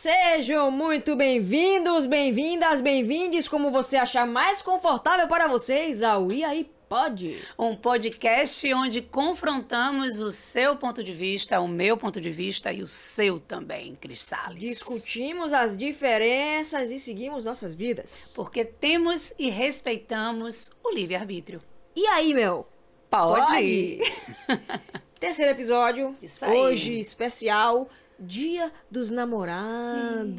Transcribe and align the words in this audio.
Sejam 0.00 0.70
muito 0.70 1.16
bem-vindos, 1.16 2.06
bem-vindas, 2.06 2.80
bem-vindes, 2.80 3.48
como 3.48 3.72
você 3.72 3.96
achar 3.96 4.24
mais 4.24 4.62
confortável 4.62 5.26
para 5.26 5.48
vocês 5.48 6.04
ao 6.04 6.30
E 6.30 6.44
aí 6.44 6.70
Pode. 6.88 7.42
Um 7.58 7.74
podcast 7.74 8.72
onde 8.74 9.02
confrontamos 9.02 10.20
o 10.20 10.30
seu 10.30 10.76
ponto 10.76 11.02
de 11.02 11.12
vista, 11.12 11.58
o 11.58 11.66
meu 11.66 11.96
ponto 11.96 12.20
de 12.20 12.30
vista 12.30 12.72
e 12.72 12.80
o 12.80 12.86
seu 12.86 13.40
também, 13.40 13.96
Cris 13.96 14.20
Salles. 14.20 14.60
Discutimos 14.60 15.52
as 15.52 15.76
diferenças 15.76 16.92
e 16.92 17.00
seguimos 17.00 17.44
nossas 17.44 17.74
vidas. 17.74 18.30
Porque 18.36 18.64
temos 18.64 19.34
e 19.36 19.50
respeitamos 19.50 20.70
o 20.84 20.94
livre-arbítrio. 20.94 21.60
E 21.96 22.06
aí, 22.06 22.32
meu? 22.32 22.68
Pode. 23.10 23.50
Pode. 23.50 24.00
Terceiro 25.18 25.50
episódio. 25.50 26.16
Isso 26.22 26.44
aí. 26.44 26.56
Hoje, 26.56 27.00
especial 27.00 27.90
Dia 28.18 28.72
dos 28.90 29.10
Namorados. 29.10 30.36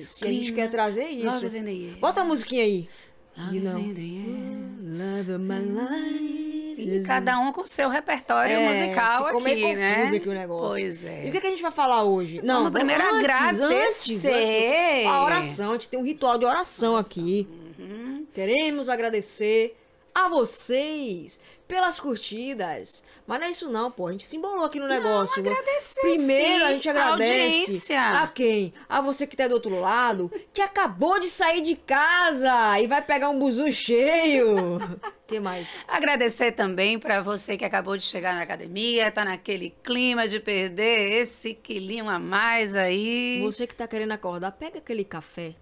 Isso. 0.00 0.24
E 0.24 0.28
a 0.28 0.32
gente 0.32 0.52
quer 0.52 0.70
trazer 0.70 1.04
isso. 1.04 1.40
Bota 2.00 2.22
a 2.22 2.24
musiquinha 2.24 2.62
aí. 2.62 2.88
You 3.52 3.60
know, 3.60 3.78
love 3.78 5.32
of 5.32 5.38
my 5.38 5.60
life. 5.60 6.48
E 6.76 7.02
cada 7.04 7.38
um 7.40 7.52
com 7.52 7.62
o 7.62 7.66
seu 7.66 7.88
repertório 7.88 8.54
é, 8.54 8.68
musical 8.68 9.26
ficou 9.26 9.40
aqui, 9.40 9.54
meio 9.54 9.76
né? 9.76 10.04
aqui 10.04 10.28
o 10.28 10.32
negócio. 10.32 10.80
Pois 10.80 11.04
é. 11.04 11.26
E 11.26 11.28
o 11.28 11.32
que, 11.32 11.38
é 11.38 11.40
que 11.40 11.46
a 11.46 11.50
gente 11.50 11.62
vai 11.62 11.72
falar 11.72 12.04
hoje? 12.04 12.40
Não, 12.42 12.64
vamos 12.64 12.72
primeiro 12.72 13.02
antes, 13.02 13.18
agradecer. 13.18 14.28
Antes, 14.28 15.06
a 15.06 15.24
oração, 15.24 15.70
a 15.70 15.72
gente 15.74 15.88
tem 15.88 16.00
um 16.00 16.04
ritual 16.04 16.38
de 16.38 16.44
oração, 16.44 16.94
oração. 16.94 17.20
aqui. 17.20 17.48
Uhum. 17.78 18.26
Queremos 18.32 18.88
agradecer 18.88 19.76
a 20.14 20.28
vocês 20.28 21.40
pelas 21.68 22.00
curtidas. 22.00 23.04
Mas 23.26 23.40
não 23.40 23.46
é 23.46 23.50
isso 23.50 23.70
não, 23.70 23.90
pô. 23.90 24.06
A 24.06 24.12
gente 24.12 24.24
se 24.24 24.36
embolou 24.36 24.64
aqui 24.64 24.80
no 24.80 24.88
negócio. 24.88 25.42
Não, 25.42 25.52
agradecer, 25.52 26.00
Primeiro 26.00 26.60
sim. 26.60 26.62
a 26.62 26.72
gente 26.72 26.88
agradece 26.88 27.92
a, 27.92 28.22
a 28.22 28.26
quem? 28.26 28.72
A 28.88 29.02
você 29.02 29.26
que 29.26 29.36
tá 29.36 29.46
do 29.46 29.54
outro 29.54 29.78
lado, 29.78 30.32
que 30.52 30.62
acabou 30.62 31.20
de 31.20 31.28
sair 31.28 31.60
de 31.60 31.76
casa 31.76 32.80
e 32.80 32.86
vai 32.86 33.02
pegar 33.02 33.28
um 33.28 33.38
buzu 33.38 33.70
cheio. 33.70 34.78
que 35.28 35.38
mais? 35.38 35.78
Agradecer 35.86 36.52
também 36.52 36.98
para 36.98 37.20
você 37.20 37.58
que 37.58 37.64
acabou 37.66 37.96
de 37.98 38.02
chegar 38.02 38.34
na 38.34 38.42
academia, 38.42 39.12
tá 39.12 39.26
naquele 39.26 39.70
clima 39.82 40.26
de 40.26 40.40
perder 40.40 41.20
esse 41.20 41.52
quilinho 41.52 42.08
a 42.08 42.18
mais 42.18 42.74
aí. 42.74 43.42
Você 43.42 43.66
que 43.66 43.74
tá 43.74 43.86
querendo 43.86 44.12
acordar, 44.12 44.52
pega 44.52 44.78
aquele 44.78 45.04
café 45.04 45.54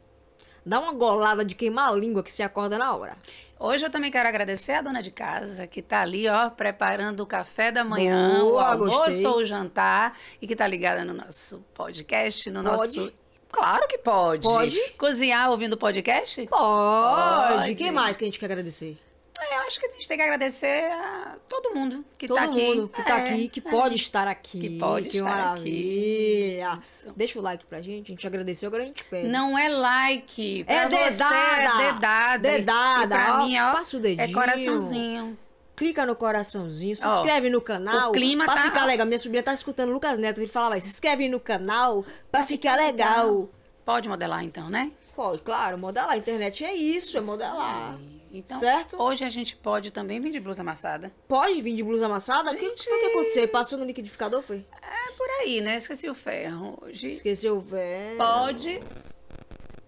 Dá 0.66 0.80
uma 0.80 0.92
golada 0.92 1.44
de 1.44 1.54
queimar 1.54 1.90
a 1.90 1.94
língua 1.94 2.24
que 2.24 2.32
se 2.32 2.42
acorda 2.42 2.76
na 2.76 2.92
hora. 2.92 3.16
Hoje 3.56 3.86
eu 3.86 3.90
também 3.90 4.10
quero 4.10 4.28
agradecer 4.28 4.72
a 4.72 4.82
dona 4.82 5.00
de 5.00 5.12
casa 5.12 5.64
que 5.64 5.78
está 5.78 6.00
ali, 6.02 6.26
ó, 6.28 6.50
preparando 6.50 7.20
o 7.22 7.26
café 7.26 7.70
da 7.70 7.84
manhã, 7.84 8.40
Boa, 8.40 8.52
o 8.52 8.58
almoço 8.58 8.98
gostei. 8.98 9.26
ou 9.26 9.36
o 9.38 9.44
jantar 9.44 10.18
e 10.42 10.46
que 10.46 10.54
está 10.54 10.66
ligada 10.66 11.04
no 11.04 11.14
nosso 11.14 11.64
podcast, 11.72 12.50
no 12.50 12.64
pode? 12.64 12.98
nosso 12.98 13.12
Claro 13.48 13.86
que 13.86 13.96
pode. 13.96 14.42
Pode? 14.42 14.78
Cozinhar 14.98 15.50
ouvindo 15.50 15.76
podcast? 15.78 16.46
Pode. 16.48 17.54
pode. 17.54 17.74
Quem 17.76 17.92
mais 17.92 18.16
que 18.16 18.24
a 18.24 18.26
gente 18.26 18.38
quer 18.38 18.46
agradecer? 18.46 18.98
É, 19.38 19.56
eu 19.56 19.60
acho 19.62 19.78
que 19.78 19.86
a 19.86 19.90
gente 19.90 20.08
tem 20.08 20.16
que 20.16 20.22
agradecer 20.22 20.90
a 20.92 21.36
todo 21.48 21.74
mundo 21.74 22.04
que 22.16 22.26
todo 22.26 22.38
tá 22.38 22.44
aqui. 22.44 22.54
Todo 22.66 22.76
mundo 22.76 22.88
que 22.88 23.02
tá 23.02 23.18
é, 23.20 23.30
aqui, 23.30 23.48
que 23.48 23.60
é. 23.60 23.70
pode 23.70 23.94
estar 23.96 24.26
aqui. 24.28 24.58
Que 24.60 24.78
pode 24.78 25.08
que 25.10 25.18
estar 25.18 25.28
maravilha. 25.28 26.68
aqui. 26.72 26.82
Deixa 27.14 27.38
o 27.38 27.42
like 27.42 27.66
pra 27.66 27.82
gente, 27.82 28.06
a 28.12 28.14
gente 28.14 28.26
agradeceu, 28.26 28.66
agora 28.68 28.82
a 28.82 28.86
gente 28.86 29.04
pede. 29.04 29.28
Não 29.28 29.56
é 29.58 29.68
like, 29.68 30.64
pra 30.64 30.74
é 30.74 30.88
você 30.88 30.96
dedada. 31.10 31.34
é 31.36 31.92
dedada. 31.92 32.38
Dedada. 32.50 33.04
E 33.04 33.08
pra 33.08 33.34
ó, 33.34 33.44
mim, 33.46 33.58
ó, 33.58 33.72
passa 33.72 33.96
o 33.96 34.00
dedinho. 34.00 34.28
é 34.28 34.32
coraçãozinho. 34.32 35.38
Clica 35.76 36.06
no 36.06 36.16
coraçãozinho, 36.16 36.96
se 36.96 37.06
Ó, 37.06 37.16
inscreve 37.16 37.50
no 37.50 37.60
canal. 37.60 38.08
o 38.08 38.12
clima 38.12 38.46
pra 38.46 38.54
tá- 38.54 38.62
ficar 38.62 38.86
legal. 38.86 39.06
Minha 39.06 39.18
sobrinha 39.18 39.42
tá 39.42 39.52
escutando 39.52 39.90
o 39.90 39.92
Lucas 39.92 40.18
Neto, 40.18 40.38
ele 40.40 40.48
falava, 40.48 40.80
se 40.80 40.88
inscreve 40.88 41.28
no 41.28 41.38
canal 41.38 42.02
pra 42.32 42.44
ficar 42.46 42.76
legal. 42.76 43.50
Pode 43.84 44.08
modelar 44.08 44.42
então, 44.42 44.70
né? 44.70 44.90
Pode, 45.16 45.42
claro, 45.42 45.78
modelar. 45.78 46.10
A 46.10 46.16
internet 46.18 46.62
é 46.64 46.74
isso, 46.74 47.16
é 47.16 47.20
modelar. 47.22 47.98
Então, 48.30 48.60
Certo? 48.60 49.00
hoje 49.02 49.24
a 49.24 49.30
gente 49.30 49.56
pode 49.56 49.90
também 49.90 50.20
vir 50.20 50.30
de 50.30 50.38
blusa 50.38 50.60
amassada. 50.60 51.10
Pode 51.26 51.62
vir 51.62 51.74
de 51.74 51.82
blusa 51.82 52.04
amassada? 52.04 52.52
O 52.52 52.54
que 52.56 52.66
Gente. 52.66 52.84
foi 52.84 52.98
que 53.00 53.06
aconteceu? 53.06 53.48
Passou 53.48 53.78
no 53.78 53.84
liquidificador, 53.86 54.42
foi? 54.42 54.58
É 54.82 55.12
por 55.16 55.26
aí, 55.40 55.62
né? 55.62 55.76
Esqueci 55.76 56.08
o 56.10 56.14
ferro 56.14 56.78
hoje. 56.82 57.08
Esqueceu 57.08 57.56
o 57.56 57.60
véu. 57.60 58.18
Pode. 58.18 58.80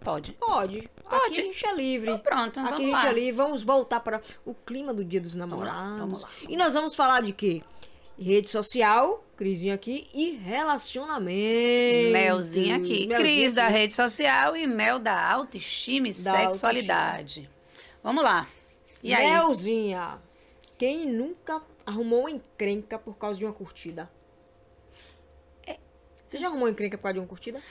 Pode. 0.00 0.32
Pode. 0.32 0.88
Pode. 1.04 1.26
Aqui 1.26 1.40
a 1.40 1.44
gente 1.44 1.66
é 1.66 1.74
livre. 1.74 2.10
Então 2.10 2.20
pronto, 2.20 2.60
Aqui 2.60 2.70
vamos 2.70 2.74
a 2.76 2.78
gente 2.80 2.90
lá. 2.92 3.08
é 3.10 3.12
livre. 3.12 3.32
Vamos 3.32 3.62
voltar 3.62 4.00
para 4.00 4.22
o 4.46 4.54
clima 4.54 4.94
do 4.94 5.04
Dia 5.04 5.20
dos 5.20 5.34
lá, 5.34 5.40
Namorados. 5.46 5.98
vamos 5.98 6.22
lá. 6.22 6.28
E 6.48 6.56
nós 6.56 6.72
vamos 6.72 6.94
falar 6.94 7.20
de 7.20 7.32
quê? 7.32 7.62
Rede 8.18 8.48
social, 8.48 9.22
Crisinho 9.38 9.72
aqui, 9.72 10.10
e 10.12 10.32
relacionamento. 10.32 12.12
Melzinho 12.12 12.74
aqui. 12.74 13.06
Melzinho 13.06 13.16
Cris 13.16 13.54
da 13.54 13.66
aqui. 13.66 13.72
rede 13.72 13.94
social 13.94 14.56
e 14.56 14.66
Mel 14.66 14.98
da 14.98 15.30
autoestima 15.30 16.08
e 16.08 16.12
Da 16.12 16.50
sexualidade. 16.50 17.48
Vamos 18.02 18.24
lá. 18.24 18.48
E 19.00 19.14
aí? 19.14 19.30
Melzinha, 19.30 20.18
quem 20.76 21.06
nunca 21.06 21.62
arrumou 21.86 22.22
uma 22.22 22.30
encrenca 22.32 22.98
por 22.98 23.16
causa 23.16 23.38
de 23.38 23.44
uma 23.44 23.52
curtida? 23.52 24.10
Você 26.26 26.38
já 26.38 26.48
arrumou 26.48 26.68
encrenca 26.68 26.98
por 26.98 27.04
causa 27.04 27.14
de 27.14 27.20
uma 27.20 27.26
curtida? 27.26 27.62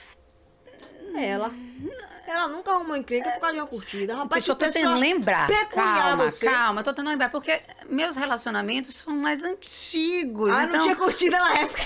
Ela. 1.16 1.52
Ela 2.28 2.46
nunca 2.48 2.72
arrumou 2.72 2.94
encrenca 2.94 3.30
por 3.30 3.40
causa 3.40 3.54
de 3.54 3.60
uma 3.60 3.66
curtida. 3.66 4.14
Rapaz, 4.14 4.46
eu 4.46 4.54
tô 4.54 4.66
tentando 4.66 4.98
lembrar. 4.98 5.48
Calma, 5.70 6.30
você. 6.30 6.46
calma. 6.46 6.84
Tô 6.84 6.90
tentando 6.90 7.08
lembrar. 7.08 7.30
Porque 7.30 7.60
meus 7.88 8.16
relacionamentos 8.16 8.94
são 8.96 9.16
mais 9.16 9.42
antigos. 9.42 10.50
Ah, 10.50 10.64
então 10.64 10.76
não 10.76 10.82
tinha 10.82 10.96
curtida 10.96 11.38
na 11.38 11.54
época. 11.54 11.82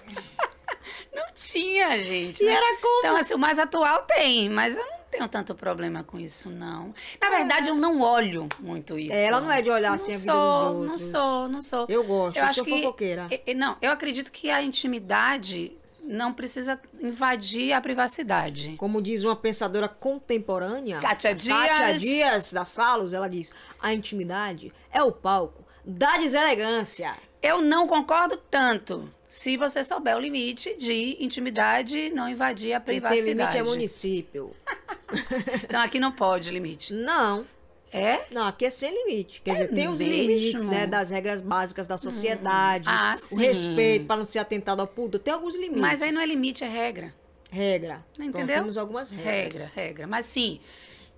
não 1.14 1.26
tinha, 1.34 1.98
gente. 2.02 2.42
E 2.42 2.46
né? 2.46 2.52
era 2.54 2.80
como? 2.80 2.98
Então, 3.00 3.16
assim, 3.16 3.34
o 3.34 3.38
mais 3.38 3.58
atual 3.58 4.04
tem, 4.04 4.48
mas 4.48 4.76
eu 4.76 4.84
não 4.86 4.98
tenho 5.10 5.28
tanto 5.28 5.54
problema 5.54 6.02
com 6.02 6.18
isso, 6.18 6.48
não. 6.48 6.94
Na 7.20 7.28
verdade, 7.28 7.68
eu 7.68 7.74
não 7.74 8.00
olho 8.00 8.48
muito 8.60 8.98
isso. 8.98 9.12
Ela 9.12 9.42
não 9.42 9.52
é 9.52 9.60
de 9.60 9.68
olhar 9.68 9.92
assim 9.92 10.12
não 10.12 10.16
a 10.16 10.18
vida 10.18 10.32
sou, 10.32 10.40
dos 10.40 10.90
outros. 10.90 11.12
Não 11.12 11.20
sou, 11.20 11.48
não 11.48 11.62
sou. 11.62 11.86
Eu 11.88 12.02
gosto, 12.02 12.36
eu, 12.36 12.42
eu 12.42 12.48
acho 12.48 12.54
sou 12.54 12.64
que 12.64 12.70
fofoqueira. 12.70 13.28
Não, 13.54 13.76
eu 13.82 13.92
acredito 13.92 14.32
que 14.32 14.50
a 14.50 14.62
intimidade 14.62 15.76
não 16.06 16.32
precisa 16.32 16.78
invadir 17.00 17.72
a 17.72 17.80
privacidade. 17.80 18.74
Como 18.76 19.00
diz 19.02 19.24
uma 19.24 19.34
pensadora 19.36 19.88
contemporânea, 19.88 21.00
Kátia 21.00 21.34
Dias. 21.34 21.68
Kátia 21.68 21.98
Dias 21.98 22.52
da 22.52 22.64
Salos, 22.64 23.12
ela 23.12 23.28
diz: 23.28 23.52
a 23.80 23.92
intimidade 23.92 24.72
é 24.92 25.02
o 25.02 25.10
palco 25.10 25.64
da 25.84 26.16
deselegância. 26.18 27.14
Eu 27.42 27.60
não 27.60 27.86
concordo 27.86 28.36
tanto. 28.50 29.10
Se 29.28 29.56
você 29.56 29.82
souber 29.82 30.16
o 30.16 30.20
limite 30.20 30.76
de 30.76 31.16
intimidade, 31.18 32.10
não 32.14 32.28
invadir 32.28 32.72
a 32.72 32.80
Quem 32.80 32.94
tem 32.94 33.00
privacidade. 33.00 33.36
limite 33.36 33.58
é 33.58 33.62
município. 33.62 34.50
Então 35.62 35.80
aqui 35.80 36.00
não 36.00 36.10
pode 36.10 36.50
limite. 36.50 36.92
Não, 36.92 37.44
É? 37.96 38.24
não, 38.30 38.46
aqui 38.46 38.64
é 38.66 38.70
sem 38.70 38.92
limite. 38.92 39.40
Quer 39.42 39.52
dizer, 39.52 39.68
tem 39.68 39.88
os 39.88 40.00
mesmo? 40.00 40.14
limites, 40.14 40.66
né, 40.66 40.86
das 40.86 41.10
regras 41.10 41.40
básicas 41.40 41.86
da 41.86 41.96
sociedade, 41.96 42.84
Ah, 42.88 43.16
o 43.30 43.36
respeito 43.36 44.06
para 44.06 44.16
não 44.16 44.24
ser 44.24 44.40
atentado 44.40 44.80
ao 44.80 44.86
público, 44.86 45.22
tem 45.22 45.32
alguns 45.32 45.54
limites. 45.54 45.80
Mas 45.80 46.02
aí 46.02 46.10
não 46.10 46.20
é 46.20 46.26
limite, 46.26 46.64
é 46.64 46.68
regra. 46.68 47.14
regra. 47.50 48.04
Pronto, 48.14 48.28
entendeu? 48.30 48.56
temos 48.56 48.76
algumas 48.76 49.10
regras. 49.10 49.62
Regra, 49.62 49.72
regra. 49.74 50.06
Mas 50.08 50.26
sim, 50.26 50.60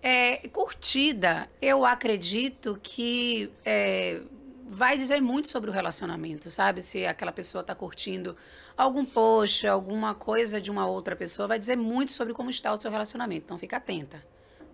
é, 0.02 0.46
curtida, 0.48 1.48
eu 1.62 1.84
acredito 1.84 2.78
que 2.82 3.50
é, 3.64 4.20
vai 4.68 4.98
dizer 4.98 5.20
muito 5.20 5.48
sobre 5.48 5.70
o 5.70 5.72
relacionamento, 5.72 6.50
sabe? 6.50 6.82
Se 6.82 7.06
aquela 7.06 7.32
pessoa 7.32 7.60
está 7.62 7.74
curtindo 7.74 8.36
algum 8.76 9.04
post, 9.04 9.66
alguma 9.66 10.14
coisa 10.14 10.60
de 10.60 10.70
uma 10.70 10.86
outra 10.86 11.16
pessoa, 11.16 11.48
vai 11.48 11.58
dizer 11.58 11.76
muito 11.76 12.12
sobre 12.12 12.34
como 12.34 12.50
está 12.50 12.72
o 12.72 12.76
seu 12.76 12.90
relacionamento. 12.90 13.44
Então 13.46 13.58
fica 13.58 13.78
atenta, 13.78 14.22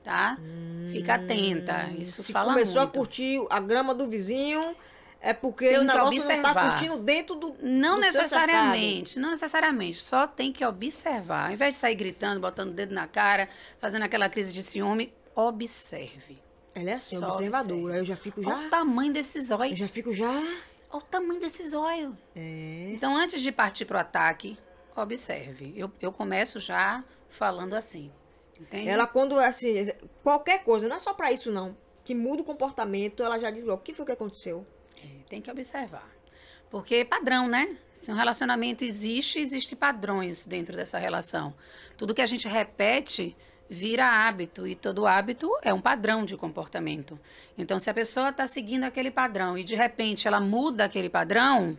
tá? 0.03 0.39
fica 0.91 1.15
atenta. 1.15 1.89
Isso 1.99 2.21
Hum, 2.21 2.25
Se 2.25 2.33
fala 2.33 2.53
começou 2.53 2.83
muito. 2.83 2.91
a 2.91 2.99
curtir 2.99 3.47
a 3.49 3.61
grama 3.61 3.95
do 3.95 4.09
vizinho, 4.09 4.77
é 5.21 5.33
porque 5.33 5.69
Tem 5.69 5.79
o 5.79 5.85
negócio 5.85 6.19
não 6.19 6.27
tá 6.27 6.27
observar. 6.51 6.71
curtindo 6.71 6.99
dentro 6.99 7.35
do 7.37 7.57
Não 7.63 7.95
do 7.95 8.01
necessariamente, 8.03 9.19
não 9.19 9.31
necessariamente. 9.31 9.99
Só 9.99 10.27
tem 10.27 10.53
que 10.53 10.65
observar. 10.65 11.47
Ao 11.47 11.53
invés 11.53 11.75
de 11.75 11.81
sair 11.81 11.95
gritando, 11.95 12.41
botando 12.41 12.71
o 12.71 12.75
dedo 12.75 12.93
na 12.95 13.07
cara, 13.07 13.49
fazendo 13.79 14.03
aquela 14.03 14.29
crise 14.29 14.53
de 14.53 14.63
ciúme, 14.63 15.13
observe. 15.35 16.43
Ela 16.75 16.91
é 16.91 16.95
assim, 16.95 17.19
Só 17.19 17.27
observadora. 17.29 17.75
observe. 17.81 17.99
Eu 18.01 18.05
já 18.05 18.17
fico 18.17 18.41
Olha 18.41 18.49
já. 18.63 18.67
o 18.67 18.71
tamanho 18.71 19.13
desse 19.13 19.39
Eu 19.39 19.45
zóio. 19.45 19.77
já 19.77 19.89
fico 19.89 20.13
já. 20.13 20.31
Olha 20.31 20.99
o 20.99 21.01
tamanho 21.01 21.41
desse 21.41 21.69
zóio. 21.69 22.17
É. 22.35 22.91
Então, 22.95 23.15
antes 23.17 23.41
de 23.41 23.51
partir 23.53 23.85
pro 23.85 23.99
ataque, 23.99 24.59
observe. 24.97 25.73
Eu, 25.77 25.91
eu 26.01 26.13
começo 26.13 26.59
já 26.61 27.03
falando 27.29 27.75
assim. 27.75 28.11
Entende? 28.63 28.89
Ela, 28.89 29.07
quando, 29.07 29.39
assim, 29.39 29.91
qualquer 30.23 30.63
coisa, 30.65 30.89
não 30.89 30.97
é 30.97 30.99
só 30.99 31.13
pra 31.13 31.33
isso, 31.33 31.51
não. 31.51 31.77
Que 32.05 32.15
muda 32.15 32.43
o 32.43 32.45
comportamento, 32.45 33.23
ela 33.23 33.39
já 33.39 33.51
diz 33.51 33.65
logo: 33.65 33.81
o 33.81 33.85
que 33.85 33.95
foi 33.95 34.07
que 34.07 34.13
aconteceu? 34.13 34.67
É, 35.03 35.09
tem 35.29 35.41
que 35.41 35.51
observar. 35.51 36.09
Porque 36.71 36.97
é 36.97 37.05
padrão, 37.05 37.49
né? 37.49 37.77
Se 37.93 38.11
um 38.11 38.15
relacionamento 38.15 38.83
existe, 38.83 39.39
existem 39.39 39.77
padrões 39.77 40.45
dentro 40.47 40.77
dessa 40.77 40.99
relação. 40.99 41.55
Tudo 41.97 42.15
que 42.15 42.23
a 42.23 42.27
gente 42.27 42.49
repete 42.49 43.37
vira 43.69 44.07
hábito 44.07 44.67
e 44.67 44.75
todo 44.75 45.07
hábito 45.07 45.51
é 45.63 45.73
um 45.73 45.81
padrão 45.81 46.25
de 46.25 46.37
comportamento. 46.37 47.19
Então, 47.57 47.79
se 47.79 47.89
a 47.89 47.95
pessoa 47.95 48.31
está 48.31 48.47
seguindo 48.47 48.85
aquele 48.85 49.11
padrão 49.11 49.57
e 49.57 49.63
de 49.63 49.77
repente 49.77 50.27
ela 50.27 50.41
muda 50.41 50.85
aquele 50.85 51.09
padrão, 51.09 51.79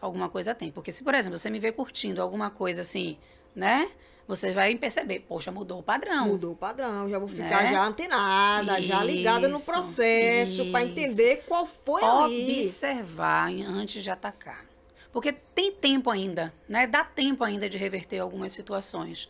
alguma 0.00 0.28
coisa 0.28 0.54
tem. 0.54 0.70
Porque 0.70 0.92
se, 0.92 1.02
por 1.02 1.14
exemplo, 1.14 1.38
você 1.38 1.48
me 1.48 1.58
vê 1.58 1.72
curtindo 1.72 2.20
alguma 2.20 2.50
coisa 2.50 2.82
assim 2.82 3.18
né? 3.54 3.90
Você 4.32 4.54
vai 4.54 4.74
perceber, 4.76 5.20
poxa, 5.28 5.52
mudou 5.52 5.80
o 5.80 5.82
padrão. 5.82 6.28
Mudou 6.28 6.52
o 6.52 6.56
padrão, 6.56 7.10
já 7.10 7.18
vou 7.18 7.28
ficar 7.28 7.64
né? 7.64 7.72
já 7.72 7.84
antenada, 7.84 8.78
isso, 8.78 8.88
já 8.88 9.04
ligada 9.04 9.46
no 9.46 9.60
processo 9.60 10.70
para 10.70 10.84
entender 10.84 11.44
qual 11.46 11.66
foi 11.66 12.02
ali. 12.02 12.60
Observar 12.60 13.50
antes 13.50 14.02
de 14.02 14.10
atacar. 14.10 14.64
Porque 15.12 15.32
tem 15.32 15.70
tempo 15.70 16.08
ainda, 16.08 16.50
né? 16.66 16.86
Dá 16.86 17.04
tempo 17.04 17.44
ainda 17.44 17.68
de 17.68 17.76
reverter 17.76 18.20
algumas 18.20 18.52
situações. 18.52 19.28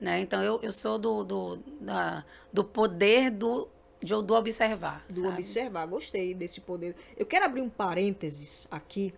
Né? 0.00 0.20
Então, 0.20 0.42
eu, 0.42 0.58
eu 0.62 0.72
sou 0.72 0.98
do, 0.98 1.24
do, 1.24 1.56
da, 1.78 2.24
do 2.50 2.64
poder 2.64 3.30
do, 3.30 3.68
de, 4.00 4.14
do 4.22 4.32
observar. 4.32 5.04
Do 5.10 5.20
sabe? 5.20 5.34
observar, 5.34 5.84
gostei 5.84 6.32
desse 6.32 6.62
poder. 6.62 6.96
Eu 7.18 7.26
quero 7.26 7.44
abrir 7.44 7.60
um 7.60 7.68
parênteses 7.68 8.66
aqui, 8.70 9.12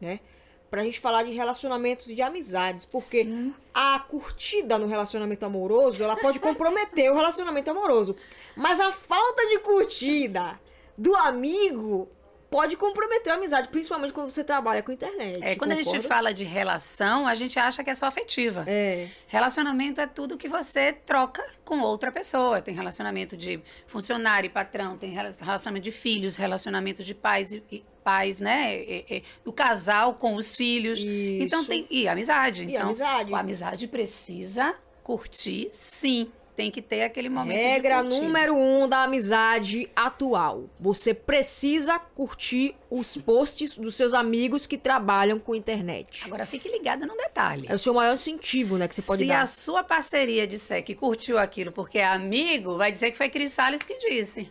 né? 0.00 0.20
Pra 0.70 0.82
gente 0.82 0.98
falar 0.98 1.22
de 1.22 1.32
relacionamentos 1.32 2.08
e 2.08 2.14
de 2.14 2.22
amizades. 2.22 2.84
Porque 2.84 3.24
Sim. 3.24 3.54
a 3.72 3.98
curtida 4.00 4.78
no 4.78 4.86
relacionamento 4.86 5.44
amoroso, 5.44 6.02
ela 6.02 6.16
pode 6.16 6.38
comprometer 6.40 7.10
o 7.10 7.14
relacionamento 7.14 7.70
amoroso. 7.70 8.16
Mas 8.56 8.80
a 8.80 8.90
falta 8.92 9.46
de 9.48 9.58
curtida 9.60 10.58
do 10.96 11.14
amigo 11.14 12.08
pode 12.50 12.76
comprometer 12.76 13.32
a 13.32 13.36
amizade, 13.36 13.68
principalmente 13.68 14.12
quando 14.12 14.30
você 14.30 14.44
trabalha 14.44 14.82
com 14.82 14.92
internet. 14.92 15.42
É, 15.42 15.56
quando 15.56 15.70
concorda? 15.70 15.90
a 15.90 15.94
gente 15.94 16.06
fala 16.06 16.32
de 16.32 16.44
relação, 16.44 17.26
a 17.26 17.34
gente 17.34 17.58
acha 17.58 17.82
que 17.82 17.90
é 17.90 17.94
só 17.94 18.06
afetiva. 18.06 18.64
É. 18.66 19.08
Relacionamento 19.26 20.00
é 20.00 20.06
tudo 20.06 20.36
que 20.36 20.48
você 20.48 20.92
troca 20.92 21.44
com 21.64 21.80
outra 21.80 22.12
pessoa. 22.12 22.62
Tem 22.62 22.74
relacionamento 22.74 23.36
de 23.36 23.60
funcionário 23.86 24.46
e 24.46 24.50
patrão, 24.50 24.96
tem 24.96 25.10
relacionamento 25.10 25.84
de 25.84 25.92
filhos, 25.92 26.36
relacionamento 26.36 27.02
de 27.02 27.14
pais 27.14 27.52
e, 27.52 27.84
pais, 28.02 28.40
né? 28.40 28.76
E, 28.76 29.04
e, 29.08 29.24
do 29.44 29.52
casal 29.52 30.14
com 30.14 30.36
os 30.36 30.54
filhos. 30.54 31.00
Isso. 31.00 31.44
Então 31.44 31.64
tem 31.64 31.86
e 31.90 32.08
amizade. 32.08 32.62
E 32.62 32.72
então, 32.72 32.86
amizade. 32.86 33.34
A 33.34 33.38
amizade 33.38 33.88
precisa 33.88 34.74
curtir, 35.02 35.68
sim 35.72 36.30
tem 36.56 36.70
que 36.70 36.80
ter 36.80 37.02
aquele 37.02 37.28
momento. 37.28 37.58
Regra 37.58 38.02
número 38.02 38.56
um 38.56 38.88
da 38.88 39.02
amizade 39.02 39.88
atual: 39.94 40.70
você 40.80 41.12
precisa 41.12 41.98
curtir 41.98 42.74
os 42.90 43.16
posts 43.16 43.76
dos 43.76 43.94
seus 43.94 44.14
amigos 44.14 44.66
que 44.66 44.78
trabalham 44.78 45.38
com 45.38 45.54
internet. 45.54 46.24
Agora 46.24 46.46
fique 46.46 46.68
ligada 46.68 47.06
no 47.06 47.16
detalhe. 47.16 47.66
É 47.68 47.74
o 47.74 47.78
seu 47.78 47.92
maior 47.92 48.14
incentivo, 48.14 48.78
né, 48.78 48.88
que 48.88 48.94
você 48.94 49.02
pode 49.02 49.22
Se 49.22 49.28
dar. 49.28 49.42
a 49.42 49.46
sua 49.46 49.84
parceria 49.84 50.46
disser 50.46 50.82
que 50.82 50.94
curtiu 50.94 51.38
aquilo 51.38 51.70
porque 51.70 51.98
é 51.98 52.06
amigo, 52.06 52.76
vai 52.78 52.90
dizer 52.90 53.10
que 53.10 53.18
foi 53.18 53.28
Cris 53.28 53.52
Salles 53.52 53.82
que 53.82 53.98
disse. 53.98 54.50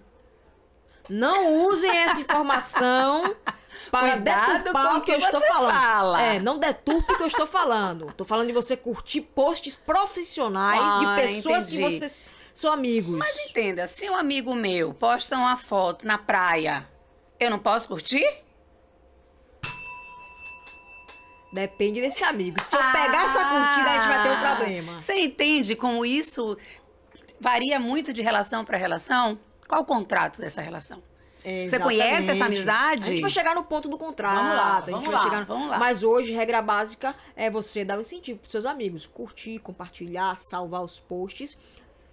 Não 1.09 1.67
usem 1.67 1.89
essa 1.89 2.19
informação 2.21 3.35
para 3.91 4.15
deturpar 4.17 4.97
o 4.97 5.01
que, 5.01 5.15
que 5.15 5.23
eu 5.23 5.25
estou 5.25 5.41
falando. 5.41 5.73
Fala. 5.73 6.21
É, 6.21 6.39
não 6.39 6.57
deturpe 6.57 7.13
o 7.13 7.17
que 7.17 7.23
eu 7.23 7.27
estou 7.27 7.47
falando. 7.47 8.09
Estou 8.09 8.25
falando 8.25 8.47
de 8.47 8.53
você 8.53 8.75
curtir 8.75 9.21
posts 9.21 9.75
profissionais 9.75 10.81
ah, 10.81 10.99
de 10.99 11.21
pessoas 11.21 11.63
entendi. 11.63 11.83
que 11.83 11.99
vocês 11.99 12.25
são 12.53 12.71
amigos. 12.71 13.17
Mas 13.17 13.37
entenda, 13.49 13.87
se 13.87 14.09
um 14.09 14.15
amigo 14.15 14.53
meu 14.53 14.93
posta 14.93 15.37
uma 15.37 15.57
foto 15.57 16.07
na 16.07 16.17
praia, 16.17 16.87
eu 17.39 17.49
não 17.49 17.59
posso 17.59 17.87
curtir? 17.87 18.25
Depende 21.51 22.01
desse 22.01 22.23
amigo. 22.23 22.61
Se 22.61 22.75
eu 22.75 22.81
ah, 22.81 22.91
pegar 22.91 23.23
essa 23.23 23.39
curtida, 23.39 23.89
a 23.89 23.93
gente 23.95 24.07
vai 24.07 24.23
ter 24.23 24.31
um 24.31 24.41
problema. 24.41 25.01
Você 25.01 25.13
entende 25.21 25.75
como 25.75 26.05
isso 26.05 26.57
varia 27.39 27.79
muito 27.79 28.11
de 28.11 28.21
relação 28.21 28.65
para 28.65 28.77
relação? 28.77 29.39
Qual 29.67 29.81
o 29.81 29.85
contrato 29.85 30.41
dessa 30.41 30.61
relação? 30.61 31.01
É, 31.45 31.69
Você 31.69 31.77
conhece 31.77 32.31
essa 32.31 32.45
amizade? 32.45 33.05
A 33.05 33.09
gente 33.09 33.21
vai 33.21 33.29
chegar 33.29 33.53
no 33.53 33.63
ponto 33.63 33.87
do 33.87 33.99
contrato. 33.99 34.35
Vamos 34.35 34.57
lá, 34.57 34.79
vamos 34.79 35.07
lá, 35.07 35.23
chegar... 35.23 35.45
vamos 35.45 35.69
lá. 35.69 35.77
Mas 35.77 36.01
hoje, 36.01 36.31
regra 36.31 36.59
básica 36.59 37.15
é 37.35 37.51
você 37.51 37.85
dar 37.85 37.99
um 37.99 38.01
incentivo 38.01 38.39
pros 38.39 38.51
seus 38.51 38.65
amigos. 38.65 39.05
Curtir, 39.05 39.59
compartilhar, 39.59 40.35
salvar 40.37 40.83
os 40.83 40.99
posts. 40.99 41.55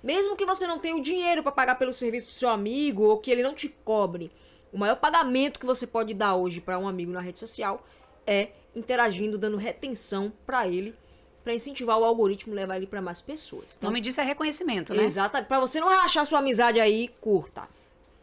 Mesmo 0.03 0.37
que 0.37 0.45
você 0.45 0.67
não 0.67 0.79
tenha 0.79 0.95
o 0.95 1.03
dinheiro 1.03 1.43
para 1.43 1.51
pagar 1.51 1.77
pelo 1.77 1.95
serviço 1.95 2.29
do 2.29 2.35
seu 2.35 2.51
amigo 2.51 3.05
ou 3.05 3.19
que 3.19 3.31
ele 3.31 3.43
não 3.43 3.55
te 3.55 3.69
cobre. 3.69 4.31
O 4.71 4.77
maior 4.77 4.97
pagamento 4.97 5.59
que 5.59 5.65
você 5.65 5.87
pode 5.87 6.13
dar 6.13 6.35
hoje 6.35 6.61
para 6.61 6.79
um 6.79 6.87
amigo 6.87 7.11
na 7.11 7.21
rede 7.21 7.39
social 7.39 7.87
é 8.27 8.51
interagindo, 8.77 9.39
dando 9.39 9.57
retenção 9.57 10.31
para 10.45 10.69
ele 10.69 10.95
para 11.43 11.55
incentivar 11.55 11.99
o 11.99 12.05
algoritmo 12.05 12.55
levar 12.55 12.77
ele 12.77 12.87
para 12.87 13.03
mais 13.03 13.21
pessoas. 13.21 13.75
Então, 13.77 13.89
o 13.89 13.91
nome 13.91 14.01
disso 14.01 14.21
é 14.21 14.25
reconhecimento, 14.25 14.95
né? 14.95 15.03
Exato. 15.03 15.43
Para 15.45 15.59
você 15.59 15.81
não 15.81 15.89
rachar 15.89 16.25
sua 16.25 16.39
amizade 16.39 16.79
aí, 16.79 17.09
curta. 17.21 17.69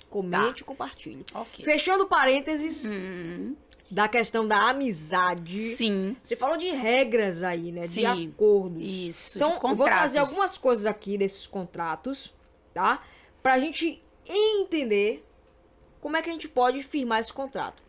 Comente 0.09 0.55
tá. 0.55 0.61
e 0.61 0.63
compartilhe. 0.63 1.25
Okay. 1.33 1.63
Fechando 1.63 2.07
parênteses 2.07 2.85
hum. 2.85 3.55
da 3.89 4.07
questão 4.07 4.47
da 4.47 4.69
amizade. 4.69 5.75
Sim. 5.75 6.17
Você 6.23 6.35
falou 6.35 6.57
de 6.57 6.69
regras 6.71 7.43
aí, 7.43 7.71
né? 7.71 7.85
Sim. 7.85 8.01
De 8.01 8.05
acordos. 8.05 8.83
Isso. 8.83 9.37
Então, 9.37 9.59
eu 9.61 9.75
vou 9.75 9.85
trazer 9.85 10.17
algumas 10.17 10.57
coisas 10.57 10.85
aqui 10.85 11.17
desses 11.17 11.45
contratos, 11.45 12.33
tá? 12.73 13.03
Pra 13.43 13.59
gente 13.59 14.03
entender 14.25 15.25
como 16.01 16.17
é 16.17 16.21
que 16.21 16.29
a 16.29 16.33
gente 16.33 16.47
pode 16.47 16.81
firmar 16.83 17.19
esse 17.19 17.31
contrato. 17.31 17.83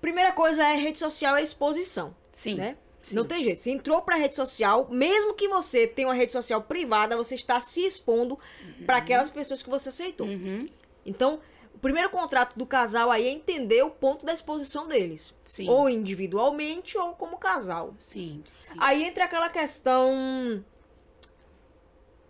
Primeira 0.00 0.32
coisa 0.32 0.64
é 0.64 0.74
rede 0.74 0.98
social 0.98 1.36
é 1.36 1.42
exposição. 1.42 2.14
Sim. 2.32 2.56
Né? 2.56 2.76
Sim. 3.02 3.16
Não 3.16 3.24
tem 3.24 3.42
jeito. 3.42 3.60
Você 3.60 3.70
entrou 3.70 4.00
pra 4.02 4.16
rede 4.16 4.36
social, 4.36 4.88
mesmo 4.90 5.34
que 5.34 5.48
você 5.48 5.86
tenha 5.86 6.08
uma 6.08 6.14
rede 6.14 6.32
social 6.32 6.62
privada, 6.62 7.16
você 7.16 7.34
está 7.34 7.60
se 7.60 7.84
expondo 7.84 8.38
uhum. 8.62 8.86
para 8.86 8.98
aquelas 8.98 9.30
pessoas 9.30 9.62
que 9.62 9.68
você 9.68 9.88
aceitou. 9.88 10.26
Uhum. 10.26 10.66
Então, 11.04 11.40
o 11.74 11.78
primeiro 11.78 12.08
contrato 12.10 12.56
do 12.56 12.64
casal 12.64 13.10
aí 13.10 13.26
é 13.26 13.30
entender 13.30 13.82
o 13.82 13.90
ponto 13.90 14.24
da 14.24 14.32
exposição 14.32 14.86
deles. 14.86 15.34
Sim. 15.44 15.68
Ou 15.68 15.88
individualmente 15.88 16.96
ou 16.96 17.14
como 17.14 17.38
casal. 17.38 17.94
Sim, 17.98 18.42
sim. 18.56 18.74
Aí 18.78 19.02
entra 19.02 19.24
aquela 19.24 19.48
questão 19.48 20.64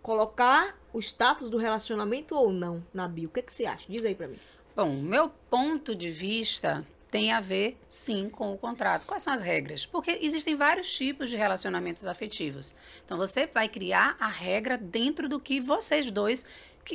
colocar 0.01 0.77
o 0.91 0.99
status 0.99 1.49
do 1.49 1.57
relacionamento 1.57 2.35
ou 2.35 2.51
não 2.51 2.83
na 2.93 3.07
bio. 3.07 3.29
O 3.29 3.31
que, 3.31 3.41
que 3.41 3.53
você 3.53 3.65
acha? 3.65 3.85
Diz 3.87 4.03
aí 4.03 4.15
pra 4.15 4.27
mim. 4.27 4.39
Bom, 4.75 4.89
meu 4.89 5.29
ponto 5.49 5.95
de 5.95 6.09
vista 6.09 6.85
tem 7.13 7.31
a 7.31 7.39
ver, 7.39 7.77
sim, 7.87 8.27
com 8.27 8.51
o 8.51 8.57
contrato. 8.57 9.05
Quais 9.05 9.21
são 9.21 9.31
as 9.31 9.43
regras? 9.43 9.85
Porque 9.85 10.17
existem 10.19 10.55
vários 10.55 10.91
tipos 10.91 11.29
de 11.29 11.35
relacionamentos 11.35 12.07
afetivos. 12.07 12.73
Então, 13.05 13.19
você 13.19 13.45
vai 13.45 13.69
criar 13.69 14.15
a 14.19 14.27
regra 14.27 14.79
dentro 14.79 15.29
do 15.29 15.39
que 15.39 15.61
vocês 15.61 16.09
dois, 16.09 16.43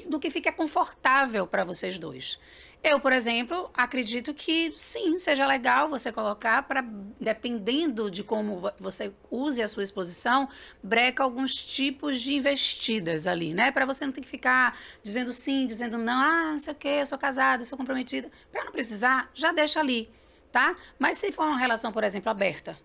do 0.06 0.19
que 0.19 0.29
fica 0.29 0.50
confortável 0.50 1.47
para 1.47 1.62
vocês 1.62 2.00
dois. 2.00 2.37
Eu, 2.82 3.00
por 3.00 3.12
exemplo, 3.12 3.69
acredito 3.75 4.32
que 4.32 4.72
sim, 4.76 5.19
seja 5.19 5.46
legal 5.46 5.88
você 5.88 6.12
colocar 6.12 6.62
para, 6.62 6.84
dependendo 7.20 8.08
de 8.08 8.22
como 8.22 8.70
você 8.78 9.12
use 9.30 9.60
a 9.60 9.66
sua 9.66 9.82
exposição, 9.82 10.48
breca 10.80 11.25
alguns 11.25 11.54
tipos 11.56 12.20
de 12.20 12.35
investidas 12.35 13.26
ali, 13.26 13.52
né? 13.52 13.73
Para 13.73 13.85
você 13.85 14.06
não 14.06 14.12
ter 14.12 14.20
que 14.20 14.28
ficar 14.28 14.78
dizendo 15.02 15.32
sim, 15.32 15.66
dizendo 15.66 15.99
não, 15.99 16.20
ah, 16.20 16.52
não 16.52 16.58
sei 16.58 16.73
o 16.73 16.76
quê, 16.76 16.99
eu 17.00 17.06
sou 17.06 17.18
casada, 17.18 17.62
eu 17.62 17.66
sou 17.66 17.76
comprometida. 17.76 18.30
Para 18.52 18.64
não 18.64 18.70
precisar, 18.70 19.28
já 19.35 19.50
deixa 19.50 19.80
ali, 19.80 20.08
tá? 20.52 20.76
Mas 21.00 21.18
se 21.18 21.32
for 21.32 21.47
uma 21.47 21.58
relação, 21.58 21.90
por 21.90 22.04
exemplo, 22.04 22.30
aberta, 22.30 22.78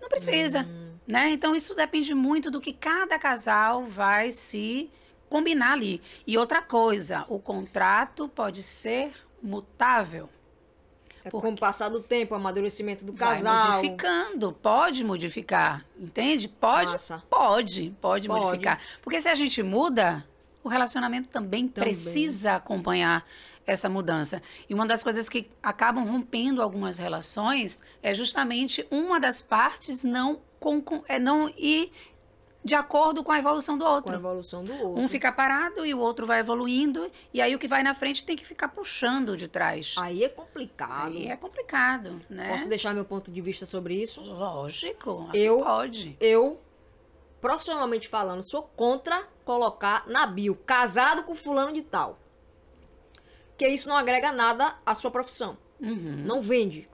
não 0.00 0.08
precisa, 0.08 0.62
uhum. 0.62 0.94
né? 1.06 1.30
Então 1.30 1.54
isso 1.54 1.72
depende 1.72 2.14
muito 2.14 2.50
do 2.50 2.60
que 2.60 2.72
cada 2.72 3.16
casal 3.16 3.84
vai 3.84 4.32
se 4.32 4.90
combinar 5.28 5.72
ali. 5.72 6.00
E 6.26 6.36
outra 6.36 6.62
coisa, 6.62 7.24
o 7.28 7.38
contrato 7.38 8.28
pode 8.28 8.62
ser 8.62 9.12
mutável. 9.42 10.28
É 11.24 11.30
com 11.30 11.50
o 11.50 11.56
passar 11.56 11.88
do 11.88 12.00
tempo, 12.00 12.34
o 12.34 12.36
amadurecimento 12.36 13.04
do 13.04 13.12
casal. 13.12 13.54
Vai 13.54 13.76
modificando, 13.76 14.52
pode 14.52 15.04
modificar, 15.04 15.84
entende? 15.98 16.48
Pode, 16.48 16.92
pode, 16.92 17.20
pode, 17.28 17.90
pode, 18.00 18.28
modificar. 18.28 18.80
Porque 19.02 19.20
se 19.20 19.28
a 19.28 19.34
gente 19.34 19.62
muda, 19.62 20.24
o 20.62 20.68
relacionamento 20.68 21.28
também, 21.28 21.68
também, 21.68 21.92
precisa 21.92 22.54
acompanhar 22.54 23.24
essa 23.66 23.88
mudança. 23.88 24.42
E 24.68 24.74
uma 24.74 24.86
das 24.86 25.02
coisas 25.02 25.28
que 25.28 25.50
acabam 25.62 26.04
rompendo 26.06 26.62
algumas 26.62 26.98
relações 26.98 27.82
é 28.02 28.14
justamente 28.14 28.86
uma 28.90 29.20
das 29.20 29.42
partes 29.42 30.02
não 30.02 30.40
com, 30.58 30.82
é 31.06 31.18
não 31.18 31.48
ir 31.56 31.92
de 32.68 32.74
acordo 32.74 33.24
com 33.24 33.32
a 33.32 33.38
evolução 33.38 33.78
do 33.78 33.84
outro. 33.84 34.04
Com 34.04 34.12
a 34.12 34.16
evolução 34.16 34.62
do 34.62 34.72
outro. 34.72 35.02
Um 35.02 35.08
fica 35.08 35.32
parado 35.32 35.86
e 35.86 35.94
o 35.94 35.98
outro 35.98 36.26
vai 36.26 36.40
evoluindo, 36.40 37.10
e 37.32 37.40
aí 37.40 37.54
o 37.54 37.58
que 37.58 37.66
vai 37.66 37.82
na 37.82 37.94
frente 37.94 38.24
tem 38.24 38.36
que 38.36 38.46
ficar 38.46 38.68
puxando 38.68 39.36
de 39.36 39.48
trás. 39.48 39.94
Aí 39.98 40.22
é 40.22 40.28
complicado. 40.28 41.08
Aí 41.08 41.28
é 41.28 41.36
complicado, 41.36 42.20
né? 42.28 42.50
Posso 42.50 42.68
deixar 42.68 42.92
meu 42.94 43.04
ponto 43.04 43.30
de 43.30 43.40
vista 43.40 43.64
sobre 43.64 43.94
isso? 43.94 44.20
Lógico, 44.20 45.30
eu 45.32 45.60
pode. 45.60 46.16
Eu, 46.20 46.60
profissionalmente 47.40 48.06
falando, 48.06 48.42
sou 48.42 48.62
contra 48.62 49.26
colocar 49.44 50.04
na 50.06 50.26
bio 50.26 50.54
casado 50.54 51.22
com 51.22 51.34
fulano 51.34 51.72
de 51.72 51.80
tal. 51.80 52.18
Que 53.56 53.66
isso 53.66 53.88
não 53.88 53.96
agrega 53.96 54.30
nada 54.30 54.76
à 54.84 54.94
sua 54.94 55.10
profissão. 55.10 55.56
Uhum. 55.80 56.22
Não 56.24 56.42
vende. 56.42 56.88